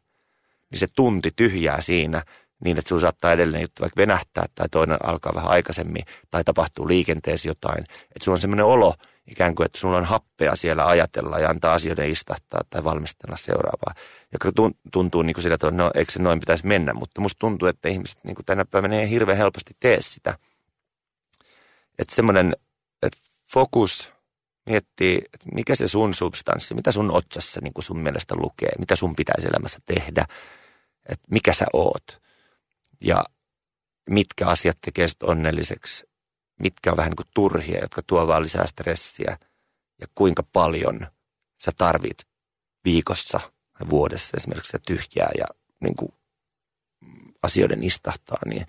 Niin 0.71 0.81
se 0.81 0.87
tunti 0.97 1.31
tyhjää 1.37 1.81
siinä, 1.81 2.23
niin 2.65 2.79
että 2.79 2.89
sulla 2.89 3.01
saattaa 3.01 3.33
edelleen 3.33 3.63
juttu 3.63 3.83
vaikka 3.83 4.01
venähtää 4.01 4.45
tai 4.55 4.69
toinen 4.69 4.99
alkaa 5.07 5.33
vähän 5.35 5.51
aikaisemmin 5.51 6.03
tai 6.31 6.45
tapahtuu 6.45 6.89
liikenteessä 6.89 7.49
jotain. 7.49 7.81
Että 7.81 8.25
sulla 8.25 8.37
on 8.37 8.41
semmoinen 8.41 8.67
olo, 8.67 8.95
ikään 9.27 9.55
kuin, 9.55 9.67
että 9.67 9.79
sulla 9.79 9.97
on 9.97 10.05
happea 10.05 10.57
siellä 10.57 10.87
ajatella 10.87 11.39
ja 11.39 11.51
antaa 11.51 11.75
asioiden 11.75 12.11
istahtaa 12.11 12.61
tai 12.71 12.85
valmistella 12.85 13.37
seuraavaa. 13.37 13.95
Joka 14.33 14.51
tuntuu 14.93 15.23
niin 15.23 15.35
kuin 15.35 15.43
sillä, 15.43 15.55
että 15.55 15.71
no 15.71 15.91
eikö 15.95 16.13
se 16.13 16.23
noin 16.23 16.41
pitäisi 16.41 16.67
mennä, 16.67 16.95
mutta 16.95 17.21
musta 17.21 17.39
tuntuu, 17.39 17.69
että 17.69 17.89
ihmiset 17.89 18.19
niin 18.25 18.35
kuin 18.35 18.47
tänä 18.47 18.65
päivänä 18.65 19.01
ei 19.01 19.11
hirveän 19.11 19.39
helposti 19.39 19.77
tee 19.81 20.01
sitä. 20.01 20.39
Että 21.99 22.15
semmoinen, 22.15 22.57
että 23.03 23.19
fokus 23.53 24.13
miettii, 24.67 25.23
että 25.35 25.49
mikä 25.55 25.75
se 25.75 25.89
sun 25.89 26.15
substanssi, 26.15 26.75
mitä 26.75 26.93
sun 26.93 27.11
otsassa 27.11 27.61
niin 27.61 27.75
kuin 27.75 27.85
sun 27.85 27.99
mielestä 27.99 28.35
lukee, 28.39 28.73
mitä 28.79 28.97
sun 28.97 29.17
pitäisi 29.17 29.49
elämässä 29.49 29.79
tehdä, 29.87 30.27
että 31.09 31.25
mikä 31.31 31.53
sä 31.53 31.67
oot 31.73 32.23
ja 33.01 33.25
mitkä 34.11 34.47
asiat 34.47 34.79
tekee 34.81 35.07
onnelliseksi 35.23 36.14
mitkä 36.61 36.91
on 36.91 36.97
vähän 36.97 37.11
niin 37.11 37.17
kuin 37.17 37.29
turhia, 37.35 37.81
jotka 37.81 38.03
tuovat 38.07 38.29
vaan 38.29 38.43
lisää 38.43 38.67
stressiä 38.67 39.39
ja 40.01 40.07
kuinka 40.15 40.43
paljon 40.53 41.07
sä 41.65 41.73
tarvit 41.77 42.19
viikossa 42.85 43.41
tai 43.79 43.91
vuodessa 43.91 44.37
esimerkiksi 44.37 44.67
sitä 44.67 44.85
tyhjää 44.87 45.31
ja 45.39 45.45
niin 45.81 45.97
kuin 45.97 46.13
asioiden 47.43 47.83
istahtaa, 47.83 48.39
niin, 48.47 48.67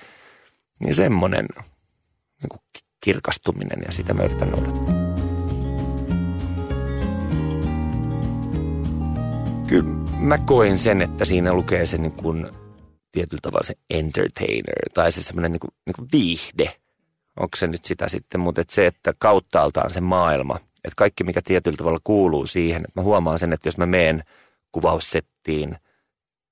niin 0.80 0.96
semmoinen 0.96 1.48
niin 2.42 2.50
kuin 2.50 2.62
kirkastuminen 3.04 3.82
ja 3.86 3.92
sitä 3.92 4.14
mä 4.14 4.24
yritän 4.24 4.52
noudattaa. 4.52 4.96
Kyllä 9.68 9.90
mä 10.20 10.38
koin 10.38 10.80
sen, 10.80 11.02
että 11.02 11.26
siinä 11.26 11.54
lukee 11.54 11.86
se 11.86 11.98
niin 11.98 12.12
kuin 12.12 12.48
tietyllä 13.12 13.42
tavalla 13.42 13.64
se 13.64 13.74
entertainer 13.90 14.90
tai 14.94 15.12
se 15.12 15.24
semmoinen 15.24 15.52
niin 15.52 15.60
kuin, 15.60 15.72
niin 15.86 15.96
kuin 15.96 16.08
viihde 16.12 16.80
onko 17.40 17.58
se 17.58 17.68
nyt 17.68 17.86
sitä 17.86 18.08
sitten, 18.08 18.40
mutta 18.40 18.62
että 18.62 18.76
se, 18.76 18.88
että 18.88 19.14
kauttaaltaan 19.18 19.92
se 19.92 20.02
maailma, 20.02 20.56
että 20.56 20.96
kaikki 20.96 21.24
mikä 21.24 21.42
tietyllä 21.42 21.78
tavalla 21.78 22.00
kuuluu 22.04 22.46
siihen, 22.46 22.82
että 22.82 23.00
mä 23.00 23.04
huomaan 23.04 23.40
sen, 23.40 23.54
että 23.54 23.68
jos 23.68 23.78
mä 23.78 23.86
meen 23.86 24.24
kuvaussettiin 24.72 25.78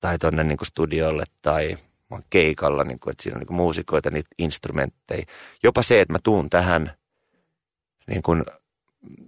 tai 0.00 0.18
tuonne 0.18 0.44
niin 0.44 0.58
studiolle 0.62 1.24
tai 1.42 1.76
mä 2.10 2.18
keikalla, 2.30 2.84
niin 2.84 3.00
kuin, 3.00 3.12
että 3.12 3.22
siinä 3.22 3.36
on 3.36 3.40
niin 3.40 3.56
muusikoita, 3.56 4.10
niitä 4.10 4.30
instrumentteja. 4.38 5.26
Jopa 5.62 5.82
se, 5.82 6.00
että 6.00 6.12
mä 6.12 6.18
tuun 6.22 6.50
tähän 6.50 6.92
niin 8.06 8.22
kuin 8.22 8.44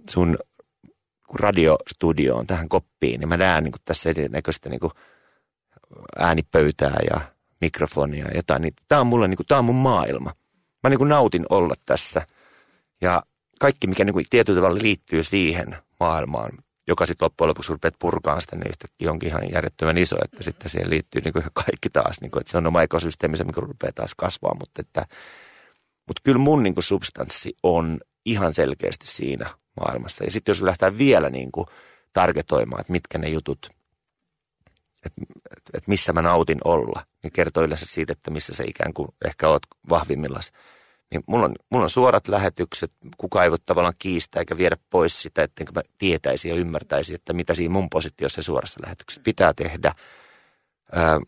sun 0.09 0.37
radiostudioon, 1.33 2.47
tähän 2.47 2.69
koppiin, 2.69 3.19
niin 3.19 3.29
mä 3.29 3.37
näen 3.37 3.63
niin 3.63 3.73
tässä 3.85 4.09
erinäköistä 4.09 4.69
niin 4.69 4.79
äänipöytää 6.17 6.97
ja 7.11 7.21
mikrofonia 7.61 8.25
ja 8.25 8.35
jotain. 8.35 8.61
Niin 8.61 8.73
tämä 8.87 9.01
on 9.01 9.07
mulle, 9.07 9.27
niin 9.27 9.37
kuin, 9.37 9.47
tämä 9.47 9.59
on 9.59 9.65
mun 9.65 9.75
maailma 9.75 10.31
mä 10.83 10.89
niin 10.89 10.97
kuin 10.97 11.09
nautin 11.09 11.45
olla 11.49 11.75
tässä. 11.85 12.27
Ja 13.01 13.23
kaikki, 13.59 13.87
mikä 13.87 14.03
niin 14.03 14.13
kuin 14.13 14.25
tietyllä 14.29 14.61
tavalla 14.61 14.81
liittyy 14.81 15.23
siihen 15.23 15.77
maailmaan, 15.99 16.51
joka 16.87 17.05
sitten 17.05 17.25
loppujen 17.25 17.49
lopuksi 17.49 17.71
rupeat 17.71 17.95
purkaan 17.99 18.41
sitä, 18.41 18.55
niin 18.55 18.69
yhtäkkiä 18.69 19.11
onkin 19.11 19.29
ihan 19.29 19.51
järjettömän 19.53 19.97
iso, 19.97 20.15
että 20.25 20.43
sitten 20.43 20.69
siihen 20.69 20.89
liittyy 20.89 21.21
niin 21.21 21.33
kuin 21.33 21.45
kaikki 21.65 21.89
taas, 21.89 22.21
niin 22.21 22.31
kuin, 22.31 22.41
että 22.41 22.51
se 22.51 22.57
on 22.57 22.67
oma 22.67 22.81
ekosysteemi, 22.81 23.37
mikä 23.45 23.61
rupeaa 23.61 23.91
taas 23.95 24.15
kasvaa, 24.15 24.55
mutta, 24.59 24.81
että, 24.81 25.05
mutta 26.07 26.21
kyllä 26.23 26.39
mun 26.39 26.63
niin 26.63 26.73
kuin 26.73 26.83
substanssi 26.83 27.55
on 27.63 27.99
ihan 28.25 28.53
selkeästi 28.53 29.07
siinä 29.07 29.49
maailmassa. 29.85 30.23
Ja 30.23 30.31
sitten 30.31 30.51
jos 30.51 30.61
lähtee 30.61 30.97
vielä 30.97 31.29
niin 31.29 31.51
kuin 31.51 31.67
targetoimaan, 32.13 32.81
että 32.81 32.91
mitkä 32.91 33.17
ne 33.17 33.29
jutut, 33.29 33.69
että, 35.05 35.21
että 35.73 35.89
missä 35.91 36.13
mä 36.13 36.21
nautin 36.21 36.57
olla, 36.65 37.05
niin 37.23 37.33
kertoo 37.33 37.63
yleensä 37.63 37.85
siitä, 37.85 38.13
että 38.13 38.31
missä 38.31 38.55
se 38.55 38.63
ikään 38.63 38.93
kuin 38.93 39.07
ehkä 39.25 39.49
oot 39.49 39.63
vahvimmillaan 39.89 40.43
Niin 41.11 41.23
mulla 41.27 41.45
on, 41.45 41.55
mulla 41.71 41.83
on 41.83 41.89
suorat 41.89 42.27
lähetykset, 42.27 42.91
kuka 43.17 43.43
ei 43.43 43.51
voi 43.51 43.57
tavallaan 43.65 43.93
kiistää 43.99 44.39
eikä 44.39 44.57
viedä 44.57 44.77
pois 44.89 45.21
sitä, 45.21 45.43
ettenkö 45.43 45.71
mä 45.75 45.81
tietäisi 45.97 46.49
ja 46.49 46.55
ymmärtäisi, 46.55 47.13
että 47.13 47.33
mitä 47.33 47.53
siinä 47.53 47.73
mun 47.73 47.89
positiossa 47.89 48.41
suorassa 48.41 48.79
lähetyksessä 48.83 49.21
pitää 49.23 49.53
tehdä. 49.53 49.93
Öö, 50.97 51.19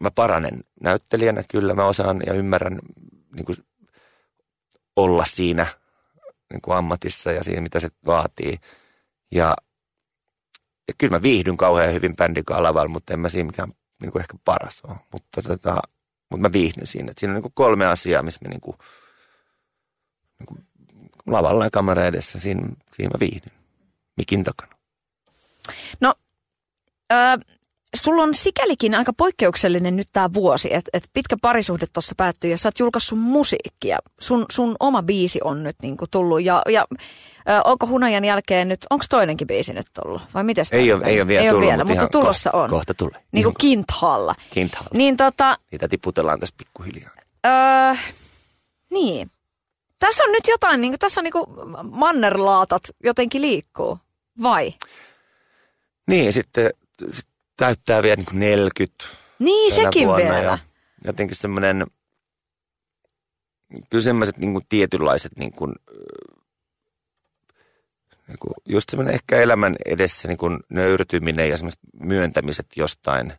mä 0.00 0.10
paranen 0.10 0.60
näyttelijänä, 0.80 1.42
kyllä 1.50 1.74
mä 1.74 1.86
osaan 1.86 2.22
ja 2.26 2.34
ymmärrän 2.34 2.78
niin 3.34 3.44
kuin, 3.44 3.56
olla 4.96 5.24
siinä 5.24 5.66
niin 6.52 6.60
kuin 6.62 6.76
ammatissa 6.76 7.32
ja 7.32 7.44
siinä, 7.44 7.60
mitä 7.60 7.80
se 7.80 7.88
vaatii. 8.06 8.56
Ja, 9.32 9.56
ja 10.88 10.94
kyllä 10.98 11.16
mä 11.16 11.22
viihdyn 11.22 11.56
kauhean 11.56 11.94
hyvin 11.94 12.16
bändikaa 12.16 12.88
mutta 12.88 13.12
en 13.12 13.20
mä 13.20 13.28
siinä 13.28 13.46
mikään 13.46 13.72
niin 14.02 14.12
kuin 14.12 14.20
ehkä 14.20 14.36
paras 14.44 14.80
ole. 14.88 14.96
Mutta, 15.12 15.42
tota, 15.42 15.82
mutta 16.30 16.48
mä 16.48 16.52
viihdyn 16.52 16.86
siinä. 16.86 17.10
Et 17.10 17.18
siinä 17.18 17.30
on 17.30 17.34
niin 17.34 17.42
kuin 17.42 17.54
kolme 17.54 17.86
asiaa, 17.86 18.22
missä 18.22 18.40
mä 18.44 18.48
niin 18.48 18.60
kuin, 18.60 18.76
niin 20.38 20.46
kuin 20.46 20.66
lavalla 21.26 21.64
ja 21.64 21.70
kamera 21.70 22.06
edessä, 22.06 22.38
siinä, 22.38 22.68
siinä 22.96 23.10
mä 23.14 23.20
viihdyn. 23.20 23.52
Mikin 24.16 24.44
takana. 24.44 24.76
No, 26.00 26.14
äh, 27.12 27.38
sulla 27.96 28.22
on 28.22 28.34
sikälikin 28.34 28.94
aika 28.94 29.12
poikkeuksellinen 29.12 29.96
nyt 29.96 30.08
tämä 30.12 30.32
vuosi, 30.34 30.74
että 30.74 30.90
et 30.92 31.10
pitkä 31.12 31.36
parisuhde 31.42 31.86
tuossa 31.92 32.14
päättyy 32.16 32.50
ja 32.50 32.58
sä 32.58 32.68
oot 32.68 32.78
julkaissut 32.78 33.18
musiikkia. 33.18 33.98
Sun, 34.20 34.46
sun 34.52 34.76
oma 34.80 35.02
biisi 35.02 35.38
on 35.44 35.62
nyt 35.62 35.76
niinku 35.82 36.04
tullut 36.10 36.42
ja, 36.42 36.62
ja 36.68 36.86
ö, 36.90 37.60
onko 37.64 37.86
hunajan 37.86 38.24
jälkeen 38.24 38.68
nyt, 38.68 38.86
onko 38.90 39.04
toinenkin 39.10 39.46
biisi 39.46 39.72
nyt 39.72 39.86
tullut 40.02 40.22
vai 40.34 40.44
miten 40.44 40.64
ei 40.72 40.92
ole, 40.92 41.04
ei 41.04 41.20
ole 41.20 41.28
vielä 41.28 41.44
ei 41.44 41.50
tullut, 41.50 41.64
ole 41.64 41.70
vielä, 41.70 41.84
mutta, 41.84 42.02
mutta 42.02 42.18
tulossa 42.18 42.50
kohta, 42.50 42.64
on. 42.64 42.70
Kohta 42.70 42.94
tulee. 42.94 43.22
Niin 43.32 43.44
kuin 43.44 43.54
Kinthalla. 43.60 44.34
Kinthalla. 44.50 44.90
Niin 44.94 45.16
tota... 45.16 45.58
Niitä 45.72 45.88
tiputellaan 45.88 46.40
tässä 46.40 46.54
pikkuhiljaa. 46.58 47.10
Öö, 47.46 47.94
niin. 48.90 49.30
Tässä 49.98 50.24
on 50.24 50.32
nyt 50.32 50.48
jotain, 50.48 50.80
niin 50.80 50.98
tässä 50.98 51.20
on 51.20 51.24
niin 51.24 51.32
kuin 51.32 51.46
mannerlaatat 51.90 52.82
jotenkin 53.04 53.42
liikkuu, 53.42 53.98
vai? 54.42 54.74
Niin, 56.08 56.32
sitten, 56.32 56.70
sitten 57.12 57.35
täyttää 57.56 58.02
vielä 58.02 58.16
niin 58.16 58.26
kuin 58.26 58.40
40. 58.40 59.04
Niin, 59.38 59.72
sekin 59.72 60.08
vielä. 60.16 60.38
Ja 60.38 60.58
jotenkin 61.04 61.36
semmoinen, 61.36 61.86
kyllä 63.90 64.04
semmoiset 64.04 64.36
niin 64.36 64.52
kuin 64.52 64.64
tietynlaiset 64.68 65.32
niin 65.36 65.52
kuin, 65.52 65.74
niin 68.28 68.38
kuin 68.40 68.54
just 68.68 68.90
semmoinen 68.90 69.14
ehkä 69.14 69.36
elämän 69.36 69.76
edessä 69.86 70.28
niin 70.28 70.38
kuin 70.38 70.60
nöyrtyminen 70.68 71.48
ja 71.48 71.56
semmoiset 71.56 71.80
myöntämiset 72.00 72.66
jostain. 72.76 73.32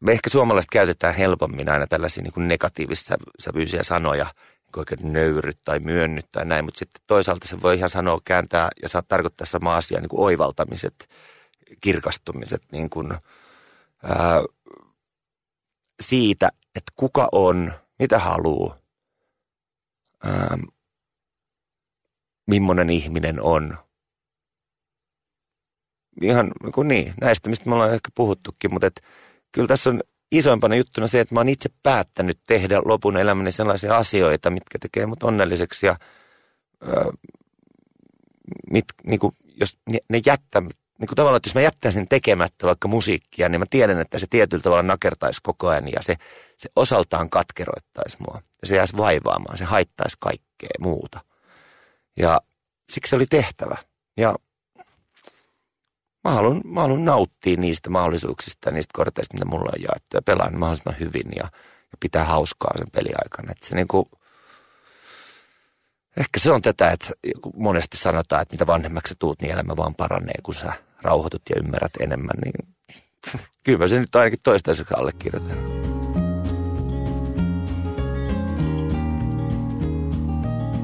me 0.00 0.12
ehkä 0.12 0.30
suomalaiset 0.30 0.70
käytetään 0.70 1.14
helpommin 1.14 1.68
aina 1.68 1.86
tällaisia 1.86 2.22
niin 2.22 2.32
kuin 2.32 2.48
negatiivissävyisiä 2.48 3.82
sanoja, 3.82 4.24
niin 4.24 4.78
oikein 4.78 5.12
nöyryt 5.12 5.58
tai 5.64 5.78
myönnyt 5.78 6.26
tai 6.32 6.44
näin, 6.44 6.64
mutta 6.64 6.78
sitten 6.78 7.02
toisaalta 7.06 7.48
se 7.48 7.62
voi 7.62 7.76
ihan 7.76 7.90
sanoa, 7.90 8.20
kääntää 8.24 8.68
ja 8.82 8.88
saa 8.88 9.02
tarkoittaa 9.02 9.46
sama 9.46 9.76
asia, 9.76 10.00
niin 10.00 10.08
kuin 10.08 10.20
oivaltamiset– 10.20 10.94
kirkastumiset 11.80 12.62
niin 12.72 12.90
kuin, 12.90 13.12
ää, 14.02 14.42
siitä, 16.02 16.48
että 16.74 16.92
kuka 16.96 17.28
on, 17.32 17.72
mitä 17.98 18.18
haluaa, 18.18 18.78
ää, 20.24 20.58
millainen 22.46 22.90
ihminen 22.90 23.42
on. 23.42 23.78
Ihan 26.22 26.52
niin, 26.76 26.88
niin, 26.88 27.14
näistä, 27.20 27.50
mistä 27.50 27.68
me 27.68 27.74
ollaan 27.74 27.94
ehkä 27.94 28.10
puhuttukin, 28.14 28.72
mutta 28.72 28.86
et, 28.86 29.02
kyllä 29.52 29.68
tässä 29.68 29.90
on 29.90 30.00
isoimpana 30.32 30.76
juttuna 30.76 31.06
se, 31.06 31.20
että 31.20 31.34
mä 31.34 31.40
oon 31.40 31.48
itse 31.48 31.70
päättänyt 31.82 32.38
tehdä 32.46 32.82
lopun 32.84 33.16
elämäni 33.16 33.52
sellaisia 33.52 33.96
asioita, 33.96 34.50
mitkä 34.50 34.78
tekee 34.78 35.06
mut 35.06 35.22
onnelliseksi 35.22 35.86
ja 35.86 35.96
ää, 36.82 37.04
mit, 38.70 38.84
niin 39.06 39.20
kuin, 39.20 39.32
jos 39.60 39.78
ne, 39.88 39.98
ne 40.08 40.20
niin 40.98 41.08
kuin 41.08 41.16
tavallaan, 41.16 41.36
että 41.36 41.48
jos 41.48 41.54
mä 41.54 41.60
jättäisin 41.60 42.08
tekemättä 42.08 42.66
vaikka 42.66 42.88
musiikkia, 42.88 43.48
niin 43.48 43.60
mä 43.60 43.66
tiedän, 43.70 44.00
että 44.00 44.18
se 44.18 44.26
tietyllä 44.30 44.62
tavalla 44.62 44.82
nakertaisi 44.82 45.40
koko 45.42 45.68
ajan 45.68 45.88
ja 45.88 46.02
se, 46.02 46.14
se 46.58 46.68
osaltaan 46.76 47.30
katkeroittaisi 47.30 48.16
mua. 48.26 48.40
Ja 48.62 48.68
se 48.68 48.76
jäisi 48.76 48.96
vaivaamaan, 48.96 49.56
se 49.56 49.64
haittaisi 49.64 50.16
kaikkea 50.20 50.70
muuta. 50.80 51.20
Ja 52.16 52.40
siksi 52.92 53.10
se 53.10 53.16
oli 53.16 53.26
tehtävä. 53.26 53.76
Ja 54.16 54.34
mä 56.24 56.30
haluan, 56.30 56.60
mä 56.64 56.80
haluan 56.80 57.04
nauttia 57.04 57.56
niistä 57.56 57.90
mahdollisuuksista 57.90 58.70
niistä 58.70 58.90
korteista, 58.92 59.34
mitä 59.34 59.46
mulla 59.46 59.70
on 59.76 59.82
jaettu 59.82 60.16
ja 60.16 60.22
pelaan 60.22 60.58
mahdollisimman 60.58 61.00
hyvin 61.00 61.32
ja, 61.36 61.44
ja 61.92 61.98
pitää 62.00 62.24
hauskaa 62.24 62.78
sen 62.78 62.86
peliaikana. 62.92 63.52
Että 63.52 63.66
se 63.66 63.74
niin 63.74 63.88
kuin, 63.88 64.06
Ehkä 66.16 66.38
se 66.38 66.52
on 66.52 66.62
tätä, 66.62 66.90
että 66.90 67.08
monesti 67.56 67.96
sanotaan, 67.96 68.42
että 68.42 68.54
mitä 68.54 68.66
vanhemmaksi 68.66 69.14
tuut, 69.18 69.42
niin 69.42 69.52
elämä 69.52 69.76
vaan 69.76 69.94
paranee, 69.94 70.34
kun 70.42 70.54
sä 70.54 70.72
rauhoitut 71.02 71.42
ja 71.50 71.56
ymmärrät 71.58 71.92
enemmän. 72.00 72.36
Niin 72.44 72.74
kyllä 73.64 73.78
mä 73.78 73.88
sen 73.88 74.00
nyt 74.00 74.16
ainakin 74.16 74.38
toistaiseksi 74.42 74.94
allekirjoitan. 74.96 75.56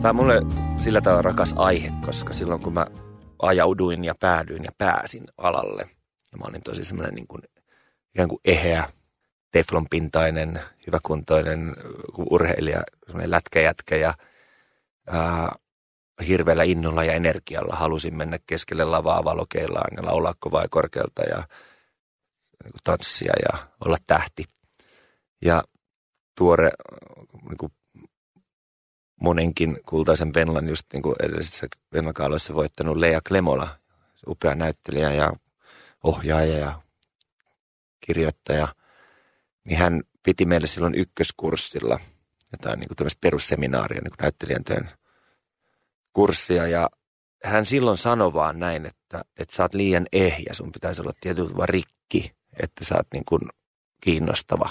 Tämä 0.03 0.11
on 0.11 0.17
mulle 0.17 0.43
sillä 0.79 1.01
tavalla 1.01 1.23
rakas 1.23 1.55
aihe, 1.57 1.93
koska 2.07 2.33
silloin 2.33 2.61
kun 2.61 2.73
mä 2.73 2.87
ajauduin 3.43 4.05
ja 4.05 4.15
päädyin 4.21 4.65
ja 4.65 4.71
pääsin 4.79 5.25
alalle, 5.39 5.83
ja 6.33 6.39
mä 6.39 6.45
olin 6.49 6.63
tosi 6.63 6.85
semmoinen 6.85 7.15
niin 7.15 7.27
kuin, 7.27 7.43
ikään 8.15 8.29
kuin 8.29 8.41
eheä, 8.45 8.85
teflonpintainen, 9.51 10.61
hyväkuntoinen 10.87 11.77
urheilija, 12.31 12.83
semmoinen 13.07 13.31
lätkäjätkä 13.31 13.97
ja– 13.97 14.15
ää, 15.11 15.53
hirveällä 16.29 16.63
innolla 16.63 17.05
ja 17.05 17.13
energialla 17.13 17.77
halusin 17.77 18.17
mennä 18.17 18.39
keskelle 18.47 18.85
lavaa 18.85 19.25
valokeillaan 19.25 19.97
ja 19.97 20.05
laulaa 20.05 20.35
kovaa 20.39 20.63
ja 20.63 20.69
korkealta 20.71 21.23
ja 21.23 21.37
niin 22.65 22.73
kuin 22.73 22.81
tanssia 22.85 23.33
ja 23.43 23.69
olla 23.85 23.97
tähti. 24.07 24.45
Ja 25.45 25.65
tuore 26.37 26.71
niin 27.49 27.59
kuin 27.59 27.73
monenkin 29.21 29.79
kultaisen 29.89 30.35
Venlan 30.35 30.69
just 30.69 30.87
niin 30.93 31.03
kuin 31.03 31.17
edellisessä 31.23 31.67
Venlakaaloissa 31.93 32.55
voittanut 32.55 32.97
Lea 32.97 33.21
Klemola, 33.29 33.69
upea 34.27 34.55
näyttelijä 34.55 35.13
ja 35.13 35.33
ohjaaja 36.05 36.59
ja 36.59 36.83
kirjoittaja, 38.01 38.69
niin 39.65 39.79
hän 39.79 40.03
piti 40.23 40.45
meille 40.45 40.67
silloin 40.67 40.95
ykköskurssilla 40.95 42.01
jotain 42.53 42.81
niin 42.81 42.89
kuin 42.97 43.11
perusseminaaria 43.21 44.01
niin 44.01 44.11
kuin 44.11 44.23
näyttelijän 44.23 44.65
työn 44.65 45.00
kurssia 46.13 46.67
ja 46.67 46.91
hän 47.45 47.67
silloin 47.67 47.99
sanoi 47.99 48.33
vaan 48.33 48.59
näin, 48.59 48.87
että, 48.87 49.25
että 49.39 49.57
sä 49.57 49.63
oot 49.63 49.75
liian 49.75 50.07
ehjä, 50.13 50.53
sun 50.53 50.73
pitäisi 50.73 51.03
olla 51.03 51.13
tietyllä 51.21 51.67
rikki, 51.67 52.33
että 52.63 52.85
sä 52.85 52.95
oot 52.97 53.07
niin 53.13 53.25
kuin 53.25 53.43
kiinnostava. 54.01 54.71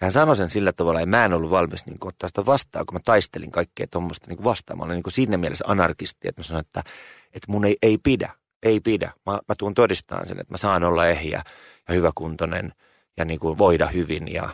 Ja 0.00 0.06
hän 0.06 0.12
sanoi 0.12 0.36
sen 0.36 0.50
sillä 0.50 0.72
tavalla, 0.72 1.00
että 1.00 1.10
mä 1.10 1.24
en 1.24 1.32
ollut 1.32 1.50
valmis 1.50 1.86
niin 1.86 1.98
kuin 1.98 2.08
ottaa 2.08 2.28
sitä 2.28 2.46
vastaan, 2.46 2.86
kun 2.86 2.94
mä 2.94 3.00
taistelin 3.04 3.50
kaikkea 3.50 3.86
tuommoista 3.90 4.26
niin 4.28 4.44
vastaan. 4.44 4.78
Mä 4.78 4.84
olin 4.84 4.94
niin 4.94 5.02
kuin 5.02 5.12
siinä 5.12 5.36
mielessä 5.36 5.64
anarkisti, 5.68 6.28
että 6.28 6.40
mä 6.40 6.44
sanoin, 6.44 6.66
että, 6.66 6.82
että 7.26 7.52
mun 7.52 7.64
ei, 7.64 7.76
ei 7.82 7.98
pidä, 7.98 8.30
ei 8.62 8.80
pidä. 8.80 9.12
Mä, 9.26 9.32
mä 9.32 9.54
tuun 9.58 9.74
todistamaan 9.74 10.28
sen, 10.28 10.40
että 10.40 10.52
mä 10.54 10.58
saan 10.58 10.84
olla 10.84 11.06
ehjä 11.06 11.42
ja 11.88 11.94
hyväkuntoinen 11.94 12.72
ja 13.16 13.24
niin 13.24 13.40
kuin 13.40 13.58
voida 13.58 13.86
hyvin 13.86 14.32
ja 14.32 14.48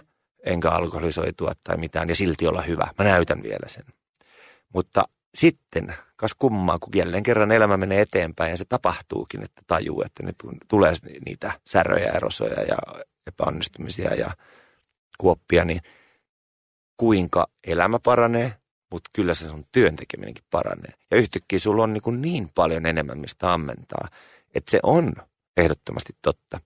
enkä 0.46 0.70
alkoholisoitua 0.70 1.52
tai 1.64 1.76
mitään 1.76 2.08
ja 2.08 2.14
silti 2.14 2.46
olla 2.46 2.62
hyvä. 2.62 2.88
Mä 2.98 3.04
näytän 3.04 3.42
vielä 3.42 3.68
sen. 3.68 3.84
Mutta 4.74 5.04
sitten, 5.36 5.94
kas 6.16 6.34
kummaa, 6.34 6.78
kun 6.78 6.92
jälleen 6.94 7.22
kerran 7.22 7.52
elämä 7.52 7.76
menee 7.76 8.00
eteenpäin 8.00 8.50
ja 8.50 8.56
se 8.56 8.64
tapahtuukin, 8.68 9.42
että 9.44 9.62
tajuu, 9.66 10.02
että 10.02 10.22
nyt 10.22 10.36
tulee 10.68 10.92
niitä 11.26 11.52
säröjä, 11.66 12.12
erosoja 12.12 12.62
ja 12.62 12.76
epäonnistumisia 13.26 14.14
ja 14.14 14.30
kuoppia, 15.18 15.64
niin 15.64 15.80
kuinka 16.96 17.46
elämä 17.66 17.98
paranee, 17.98 18.52
mutta 18.90 19.10
kyllä 19.12 19.34
se 19.34 19.48
sun 19.48 19.66
työntekeminenkin 19.72 20.44
paranee. 20.50 20.92
Ja 21.10 21.16
yhtäkkiä 21.16 21.58
sulla 21.58 21.82
on 21.82 21.92
niin, 21.92 22.22
niin 22.22 22.48
paljon 22.54 22.86
enemmän, 22.86 23.18
mistä 23.18 23.52
ammentaa, 23.52 24.08
että 24.54 24.70
se 24.70 24.80
on 24.82 25.12
ehdottomasti 25.56 26.12
totta. 26.22 26.60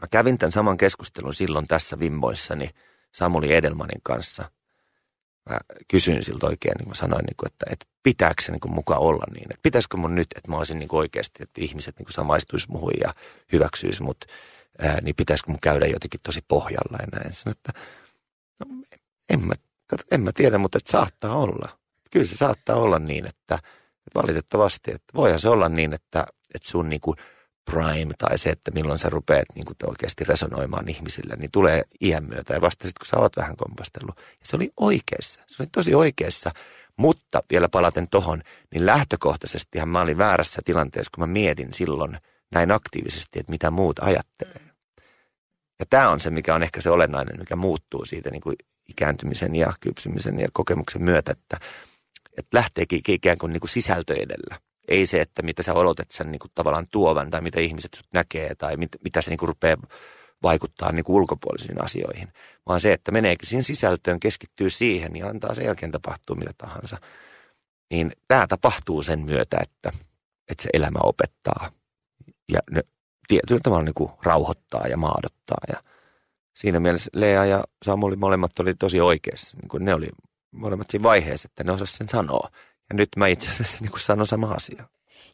Mä 0.00 0.06
kävin 0.10 0.38
tämän 0.38 0.52
saman 0.52 0.76
keskustelun 0.76 1.34
silloin 1.34 1.68
tässä 1.68 1.98
vimmoissani 1.98 2.70
Samuli 3.12 3.54
Edelmanin 3.54 4.00
kanssa– 4.02 4.48
mä 5.50 5.58
kysyin 5.88 6.22
siltä 6.22 6.46
oikein, 6.46 6.74
niin 6.78 6.88
mä 6.88 6.94
sanoin, 6.94 7.24
niin 7.24 7.36
kuin, 7.36 7.52
että, 7.52 7.66
että 7.70 7.86
pitääkö 8.02 8.42
se 8.42 8.52
niin 8.52 8.60
kuin 8.60 8.74
mukaan 8.74 9.00
olla 9.00 9.24
niin, 9.34 9.46
että 9.50 9.62
pitäisikö 9.62 9.96
mun 9.96 10.14
nyt, 10.14 10.28
että 10.36 10.50
mä 10.50 10.56
olisin 10.56 10.78
niin 10.78 10.88
kuin 10.88 10.98
oikeasti, 10.98 11.42
että 11.42 11.60
ihmiset 11.60 11.98
niin 11.98 12.12
samaistuisi 12.12 12.70
muhun 12.70 12.92
ja 13.00 13.14
hyväksyisi 13.52 14.02
mut, 14.02 14.24
ää, 14.78 15.00
niin 15.00 15.14
pitäisikö 15.14 15.50
mun 15.50 15.60
käydä 15.62 15.86
jotenkin 15.86 16.20
tosi 16.22 16.40
pohjalla 16.48 16.98
ja 17.00 17.06
näin. 17.18 17.32
Sanoin, 17.32 17.56
että 17.56 17.72
no, 18.60 18.66
en, 19.30 19.46
mä, 19.46 19.54
en 20.10 20.20
mä 20.20 20.32
tiedä, 20.32 20.58
mutta 20.58 20.78
että 20.78 20.92
saattaa 20.92 21.36
olla. 21.36 21.68
Kyllä 22.10 22.26
se 22.26 22.36
saattaa 22.36 22.76
olla 22.76 22.98
niin, 22.98 23.26
että, 23.26 23.54
että 23.54 24.22
valitettavasti, 24.22 24.90
että 24.90 25.12
voihan 25.14 25.38
se 25.38 25.48
olla 25.48 25.68
niin, 25.68 25.92
että, 25.92 26.26
että 26.54 26.68
sun 26.68 26.90
niin 26.90 27.00
kuin 27.00 27.16
prime 27.64 28.14
tai 28.18 28.38
se, 28.38 28.50
että 28.50 28.70
milloin 28.74 28.98
sä 28.98 29.10
rupeat 29.10 29.46
niin 29.54 29.64
kuin 29.64 29.76
oikeasti 29.86 30.24
resonoimaan 30.24 30.88
ihmisille, 30.88 31.36
niin 31.36 31.50
tulee 31.52 31.82
iän 32.00 32.24
myötä 32.24 32.54
ja 32.54 32.60
vasta 32.60 32.86
sitten 32.86 33.00
kun 33.00 33.06
sä 33.06 33.16
oot 33.16 33.36
vähän 33.36 33.56
kompastellut. 33.56 34.16
Ja 34.16 34.44
se 34.44 34.56
oli 34.56 34.70
oikeassa, 34.76 35.40
se 35.46 35.62
oli 35.62 35.68
tosi 35.72 35.94
oikeassa, 35.94 36.50
mutta 36.96 37.42
vielä 37.50 37.68
palaten 37.68 38.08
tohon, 38.08 38.42
niin 38.74 38.86
lähtökohtaisestihan 38.86 39.88
mä 39.88 40.00
olin 40.00 40.18
väärässä 40.18 40.62
tilanteessa, 40.64 41.10
kun 41.14 41.22
mä 41.22 41.32
mietin 41.32 41.74
silloin 41.74 42.18
näin 42.50 42.70
aktiivisesti, 42.70 43.40
että 43.40 43.52
mitä 43.52 43.70
muut 43.70 43.98
ajattelee. 43.98 44.60
Ja 45.80 45.86
tämä 45.90 46.10
on 46.10 46.20
se, 46.20 46.30
mikä 46.30 46.54
on 46.54 46.62
ehkä 46.62 46.80
se 46.80 46.90
olennainen, 46.90 47.38
mikä 47.38 47.56
muuttuu 47.56 48.04
siitä 48.04 48.30
niin 48.30 48.42
kuin 48.42 48.56
ikääntymisen 48.88 49.56
ja 49.56 49.72
kypsymisen 49.80 50.40
ja 50.40 50.48
kokemuksen 50.52 51.02
myötä, 51.02 51.32
että, 51.32 51.66
että 52.38 52.58
lähteekin 52.58 53.02
ikään 53.08 53.38
kuin, 53.38 53.52
niin 53.52 53.60
kuin 53.60 53.70
sisältö 53.70 54.14
edellä. 54.14 54.71
Ei 54.88 55.06
se, 55.06 55.20
että 55.20 55.42
mitä 55.42 55.62
sä 55.62 55.74
odotat 55.74 56.10
sen 56.10 56.32
niin 56.32 56.38
kuin 56.38 56.50
tavallaan 56.54 56.86
tuovan 56.90 57.30
tai 57.30 57.40
mitä 57.40 57.60
ihmiset 57.60 57.94
sut 57.94 58.06
näkee 58.14 58.54
tai 58.54 58.76
mit, 58.76 58.90
mitä 59.04 59.20
se 59.20 59.30
niin 59.30 59.38
kuin 59.38 59.48
rupeaa 59.48 59.76
vaikuttaa 60.42 60.92
niin 60.92 61.04
kuin 61.04 61.16
ulkopuolisiin 61.16 61.84
asioihin, 61.84 62.28
vaan 62.66 62.80
se, 62.80 62.92
että 62.92 63.12
meneekin 63.12 63.48
siihen 63.48 63.64
sisältöön, 63.64 64.20
keskittyy 64.20 64.70
siihen 64.70 65.16
ja 65.16 65.26
antaa 65.26 65.54
sen 65.54 65.64
jälkeen 65.64 65.92
tapahtua 65.92 66.36
mitä 66.36 66.50
tahansa. 66.58 66.96
Niin 67.90 68.12
tämä 68.28 68.46
tapahtuu 68.46 69.02
sen 69.02 69.20
myötä, 69.20 69.58
että, 69.62 69.92
että 70.50 70.62
se 70.62 70.70
elämä 70.72 70.98
opettaa 71.02 71.70
ja 72.52 72.58
ne 72.70 72.82
tietyllä 73.28 73.60
tavalla 73.62 73.84
niin 73.84 73.94
kuin 73.94 74.10
rauhoittaa 74.22 74.88
ja 74.88 74.96
maadottaa. 74.96 75.58
Ja 75.68 75.82
siinä 76.56 76.80
mielessä 76.80 77.10
Lea 77.14 77.44
ja 77.44 77.64
Samuli 77.84 78.16
molemmat 78.16 78.58
oli 78.58 78.74
tosi 78.74 79.00
oikeassa. 79.00 79.58
Niin 79.60 79.68
kuin 79.68 79.84
ne 79.84 79.94
oli 79.94 80.08
molemmat 80.50 80.90
siinä 80.90 81.02
vaiheessa, 81.02 81.48
että 81.50 81.64
ne 81.64 81.72
osasivat 81.72 81.98
sen 81.98 82.08
sanoa. 82.08 82.48
Ja 82.92 82.96
nyt 82.96 83.08
mä 83.16 83.26
itse 83.26 83.50
asiassa 83.50 83.78
niin 83.80 83.90
sanon 83.96 84.26
sama 84.26 84.50
asia. 84.50 84.84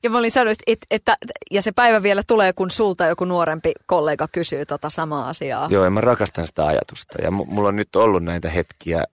Ja 0.03 0.11
mä 0.11 0.19
olin 0.19 0.31
sanonut, 0.31 0.59
että, 0.67 0.87
että, 0.91 1.17
ja 1.51 1.63
se 1.63 1.73
päivä 1.73 2.03
vielä 2.03 2.23
tulee, 2.27 2.53
kun 2.53 2.71
sulta 2.71 3.07
joku 3.07 3.25
nuorempi 3.25 3.73
kollega 3.87 4.29
kysyy 4.33 4.67
tota 4.67 4.91
samaa 4.91 5.29
asiaa. 5.29 5.69
Joo, 5.71 5.85
ja 5.85 5.91
mä 5.91 6.01
rakastan 6.01 6.47
sitä 6.47 6.67
ajatusta. 6.67 7.23
Ja 7.23 7.31
mulla 7.31 7.69
on 7.69 7.77
nyt 7.77 7.97
ollut 7.97 8.25
näitä 8.25 8.51
hetkiä, 8.51 9.05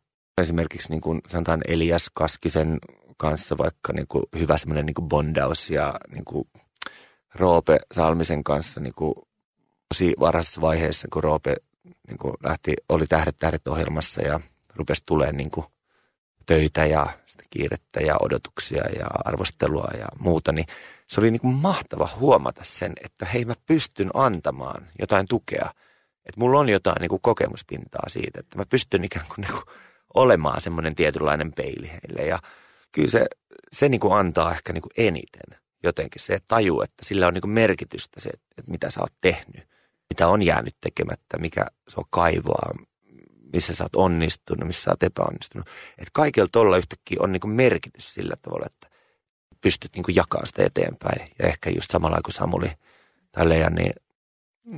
esimerkiksi 0.42 0.90
niin 0.90 1.02
kuin 1.02 1.22
sanotaan 1.28 1.62
Elias 1.68 2.12
Kaskisen 2.14 2.80
kanssa 3.18 3.58
vaikka 3.58 3.94
niin 3.94 4.08
kuin 4.08 4.24
hyvä 4.40 4.58
semmoinen 4.58 4.86
niin 4.86 4.94
kuin 4.94 5.10
bondaus 5.10 5.70
ja 5.70 5.94
niin 6.12 6.26
kuin 6.26 6.48
Roope 7.36 7.80
Salmisen 7.94 8.44
kanssa 8.44 8.82
niin 8.82 8.94
kuin 8.94 9.14
tosi 9.94 10.14
varhaisessa 10.20 10.62
vaiheessa, 10.62 11.08
kun 11.14 11.24
Roope 11.24 11.56
niin 12.08 12.18
kuin 12.18 12.34
lähti, 12.44 12.74
oli 12.90 13.08
Tähdet 13.08 13.36
tähdet 13.40 13.68
ohjelmassa 13.68 14.22
ja 14.22 14.40
rupesi 14.76 15.04
tulemaan 15.06 15.38
niin 15.38 15.52
kuin 15.52 15.66
töitä 16.46 16.86
ja 16.86 17.08
sitä 17.26 17.44
kiirettä 17.50 18.00
ja 18.00 18.16
odotuksia 18.22 18.84
ja 19.00 19.06
arvostelua 19.26 19.88
ja 20.00 20.06
muuta, 20.20 20.52
niin 20.52 20.66
se 21.08 21.20
oli 21.22 21.32
niin 21.32 21.42
kuin 21.42 21.56
mahtava 21.56 22.10
huomata 22.20 22.62
sen, 22.64 22.94
että 23.04 23.26
hei 23.26 23.46
mä 23.46 23.54
pystyn 23.66 24.10
antamaan 24.14 24.88
jotain 25.00 25.28
tukea. 25.28 25.70
Että 26.26 26.40
mulla 26.40 26.60
on 26.60 26.70
jotain 26.70 27.02
niin 27.02 27.10
kuin 27.10 27.22
kokemuspintaa 27.22 28.10
siitä, 28.10 28.40
että 28.40 28.58
mä 28.58 28.64
pystyn 28.70 29.04
ikään 29.04 29.26
kuin, 29.28 29.42
niin 29.42 29.52
kuin 29.52 29.76
olemaan 30.14 30.62
semmoinen 30.62 30.96
tietynlainen 30.96 31.54
peili 31.54 31.90
heille. 31.90 32.30
Ja 32.30 32.40
kyllä 32.92 33.10
se, 33.10 33.26
se 33.74 33.90
niin 33.90 34.00
kuin 34.00 34.18
antaa 34.18 34.52
ehkä 34.52 34.74
niin 34.74 34.82
kuin 34.82 34.92
eniten 34.98 35.60
jotenkin 35.84 36.22
se 36.22 36.40
taju, 36.48 36.82
että 36.82 37.06
sillä 37.06 37.28
on 37.28 37.34
niin 37.34 37.42
kuin 37.42 37.52
merkitystä 37.52 38.20
se, 38.20 38.30
että 38.58 38.72
mitä 38.72 38.90
sä 38.90 39.02
oot 39.02 39.14
tehnyt, 39.22 39.68
mitä 40.10 40.28
on 40.28 40.42
jäänyt 40.42 40.76
tekemättä, 40.82 41.38
mikä 41.38 41.66
se 41.88 41.96
on 41.98 42.06
kaivoa, 42.10 42.86
missä 43.56 43.76
sä 43.76 43.84
oot 43.84 43.96
onnistunut, 43.96 44.68
missä 44.68 44.82
sä 44.82 44.92
oot 44.92 45.04
epäonnistunut. 45.04 45.68
Että 45.98 46.12
kaikella 46.14 46.50
tuolla 46.52 46.78
yhtäkkiä 46.78 47.18
on 47.20 47.32
niin 47.32 47.40
kuin 47.40 47.52
merkitys 47.52 48.14
sillä 48.14 48.36
tavalla, 48.42 48.66
että 48.66 48.88
pystyt 49.62 49.96
niin 49.96 50.04
kuin 50.04 50.16
jakamaan 50.16 50.48
sitä 50.48 50.64
eteenpäin. 50.64 51.32
Ja 51.40 51.48
ehkä 51.48 51.70
just 51.70 51.92
samalla 51.92 52.20
kuin 52.26 52.34
Samuli 52.34 52.72
tai 53.32 53.50
Leija, 53.50 53.70
niin 53.70 53.94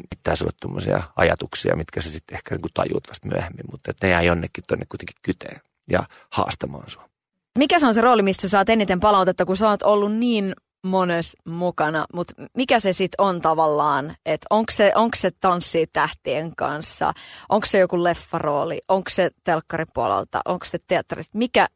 pitää 0.10 0.36
sulle 0.36 0.52
tuommoisia 0.62 1.04
ajatuksia, 1.16 1.76
mitkä 1.76 2.02
sä 2.02 2.12
sitten 2.12 2.36
ehkä 2.36 2.56
niin 2.56 2.62
kuin 2.62 2.74
tajuut 2.74 3.10
vasta 3.10 3.28
myöhemmin, 3.28 3.66
mutta 3.72 3.92
ne 4.02 4.10
jää 4.10 4.22
jonnekin 4.22 4.64
tuonne 4.68 4.86
kuitenkin 4.90 5.16
kyteen 5.22 5.62
ja 5.90 6.04
haastamaan 6.30 6.90
sua. 6.90 7.10
Mikä 7.58 7.80
se 7.80 7.88
on 7.88 7.94
se 7.94 8.02
rooli, 8.02 8.22
mistä 8.22 8.42
sä 8.42 8.48
saat 8.48 8.70
eniten 8.70 9.00
palautetta, 9.00 9.46
kun 9.46 9.58
sä 9.58 9.70
oot 9.70 9.84
ollut 9.84 10.16
niin 10.16 10.56
mones 10.84 11.38
mukana, 11.46 12.06
mutta 12.14 12.34
mikä 12.58 12.80
se 12.80 12.94
sitten 12.94 13.26
on 13.26 13.42
tavallaan, 13.42 14.16
että 14.26 14.48
onko 14.50 14.72
se, 14.72 14.92
onko 14.96 15.16
se 15.16 15.32
tanssi 15.42 15.88
tähtien 15.94 16.56
kanssa, 16.56 17.14
onko 17.50 17.66
se 17.66 17.80
joku 17.80 18.04
leffarooli, 18.04 18.80
onko 18.88 19.10
se 19.10 19.32
telkkaripuolelta, 19.44 20.42
onko 20.46 20.66
se 20.66 20.78
teatterista, 20.88 21.38
mikä, 21.38 21.68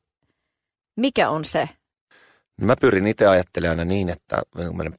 mikä 0.97 1.29
on 1.29 1.45
se? 1.45 1.69
Mä 2.61 2.75
pyrin 2.81 3.07
itse 3.07 3.27
ajattelemaan 3.27 3.79
aina 3.79 3.89
niin, 3.89 4.09
että 4.09 4.41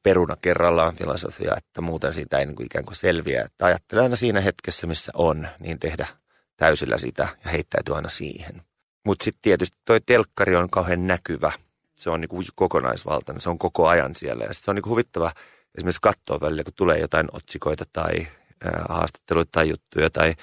peruna 0.03 0.35
kerrallaan 0.41 0.95
filosofia, 0.95 1.53
että 1.57 1.81
muuten 1.81 2.13
siitä 2.13 2.37
ei 2.37 2.45
niin 2.45 2.55
kuin 2.55 2.65
ikään 2.65 2.85
kuin 2.85 2.95
selviä. 2.95 3.41
Että 3.41 3.65
ajattelen 3.65 4.03
aina 4.03 4.15
siinä 4.15 4.41
hetkessä, 4.41 4.87
missä 4.87 5.11
on, 5.15 5.47
niin 5.59 5.79
tehdä 5.79 6.07
täysillä 6.57 6.97
sitä 6.97 7.27
ja 7.45 7.51
heittäytyä 7.51 7.95
aina 7.95 8.09
siihen. 8.09 8.61
Mutta 9.05 9.23
sitten 9.23 9.41
tietysti 9.41 9.77
toi 9.85 10.01
telkkari 10.05 10.55
on 10.55 10.69
kauhean 10.69 11.07
näkyvä 11.07 11.51
se 11.95 12.09
on 12.09 12.21
niin 12.21 12.29
kuin 12.29 12.45
kokonaisvaltainen, 12.55 13.41
se 13.41 13.49
on 13.49 13.57
koko 13.57 13.87
ajan 13.87 14.15
siellä. 14.15 14.43
Ja 14.43 14.53
se 14.53 14.71
on 14.71 14.75
niin 14.75 14.83
kuin 14.83 14.91
huvittava 14.91 15.31
esimerkiksi 15.77 16.01
katsoa 16.01 16.41
välillä, 16.41 16.63
kun 16.63 16.73
tulee 16.73 16.99
jotain 16.99 17.27
otsikoita 17.31 17.85
tai 17.93 18.27
ää, 18.63 18.85
haastatteluita 18.89 19.49
tai 19.51 19.69
juttuja 19.69 20.09
tai 20.09 20.33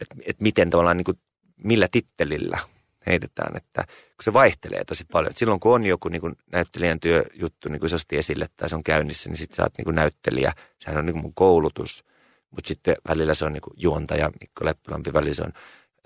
että 0.00 0.14
et 0.26 0.40
miten 0.40 0.70
tavallaan 0.70 0.96
niin 0.96 1.04
kuin, 1.04 1.18
millä 1.56 1.88
tittelillä 1.88 2.58
heitetään, 3.06 3.56
että 3.56 3.84
kun 3.86 4.22
se 4.22 4.32
vaihtelee 4.32 4.84
tosi 4.84 5.04
paljon. 5.04 5.30
Et 5.30 5.36
silloin 5.36 5.60
kun 5.60 5.74
on 5.74 5.86
joku 5.86 6.08
niin 6.08 6.20
kuin 6.20 6.36
näyttelijän 6.52 7.00
työjuttu 7.00 7.68
niin 7.68 7.86
isosti 7.86 8.16
esille 8.16 8.46
tai 8.56 8.68
se 8.68 8.76
on 8.76 8.84
käynnissä, 8.84 9.28
niin 9.28 9.36
sitten 9.36 9.56
sä 9.56 9.62
oot 9.62 9.78
niin 9.78 9.84
kuin 9.84 9.94
näyttelijä. 9.94 10.52
Sehän 10.78 10.98
on 10.98 11.06
niin 11.06 11.14
kuin 11.14 11.22
mun 11.22 11.34
koulutus, 11.34 12.04
mutta 12.50 12.68
sitten 12.68 12.96
välillä 13.08 13.34
se 13.34 13.44
on 13.44 13.52
niin 13.52 13.60
kuin 13.60 13.74
juontaja, 13.76 14.30
Mikko 14.40 14.64
Leppälampi, 14.64 15.12
välillä 15.12 15.34
se 15.34 15.42
on 15.42 15.52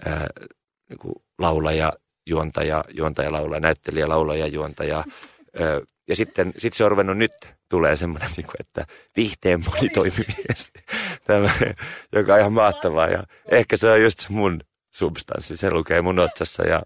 ää, 0.07 0.27
niin 0.88 0.99
kuin 0.99 1.14
laulaja, 1.38 1.92
juontaja, 2.27 2.85
juontaja, 2.95 3.33
laulaja, 3.33 3.61
näyttelijä, 3.61 4.09
laulaja, 4.09 4.47
juontaja. 4.47 5.05
ja 6.09 6.17
sitten 6.17 6.53
sit 6.59 6.73
se 6.73 6.85
on 6.85 6.91
ruvennut 6.91 7.19
nyt 7.19 7.33
tulee 7.69 7.97
semmoinen, 7.97 8.31
niin 8.37 8.47
kuin, 8.47 8.61
että 8.61 8.87
viihteen 9.17 9.65
monitoimimies, 9.67 10.73
tämä, 11.25 11.51
joka 12.12 12.35
on 12.35 12.41
ihan 12.41 12.53
mahtavaa. 12.53 13.07
Ja 13.07 13.25
ehkä 13.51 13.77
se 13.77 13.91
on 13.91 14.03
just 14.03 14.21
se 14.21 14.27
mun 14.31 14.61
substanssi, 14.97 15.57
se 15.57 15.71
lukee 15.71 16.03
mun 16.03 16.19
otsassa 16.19 16.67
ja 16.67 16.83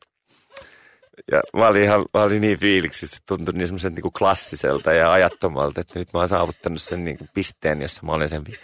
ja 1.33 1.43
mä 1.57 1.67
olin, 1.67 1.83
ihan, 1.83 2.05
mä 2.15 2.23
olin 2.23 2.41
niin 2.41 2.59
fiiliksissä, 2.59 3.17
se 3.17 3.23
tuntui 3.27 3.55
niin 3.55 3.67
semmoisen 3.67 3.95
niin 3.95 4.13
klassiselta 4.19 4.93
ja 4.93 5.13
ajattomalta, 5.13 5.81
että 5.81 5.99
nyt 5.99 6.09
mä 6.15 6.21
oon 6.21 6.29
saavuttanut 6.29 6.83
sen 6.83 7.05
niin 7.05 7.19
kuin 7.19 7.29
pisteen, 7.35 7.83
jossa 7.83 8.01
mä 8.07 8.13
olen 8.13 8.29
sen 8.29 8.47
vi- 8.47 8.61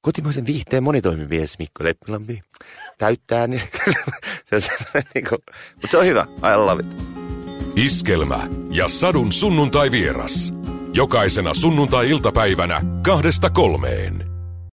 kotimaisen 0.00 0.46
viihteen 0.46 0.82
monitoimimies 0.82 1.58
Mikko 1.58 1.84
Leppilampi 1.84 2.42
täyttää. 2.98 3.46
Niin, 3.46 3.62
se 4.58 4.72
niin 5.14 5.28
kuin, 5.28 5.38
mutta 5.72 5.88
se 5.90 5.98
on 5.98 6.06
hyvä. 6.06 6.26
I 6.38 6.56
love 6.56 6.82
it. 6.82 7.14
Iskelmä 7.76 8.48
ja 8.70 8.88
Sadun 8.88 9.32
sunnuntai 9.32 9.90
vieras. 9.90 10.54
Jokaisena 10.92 11.54
sunnuntai-iltapäivänä 11.54 12.80
kahdesta 13.02 13.50
kolmeen. 13.50 14.33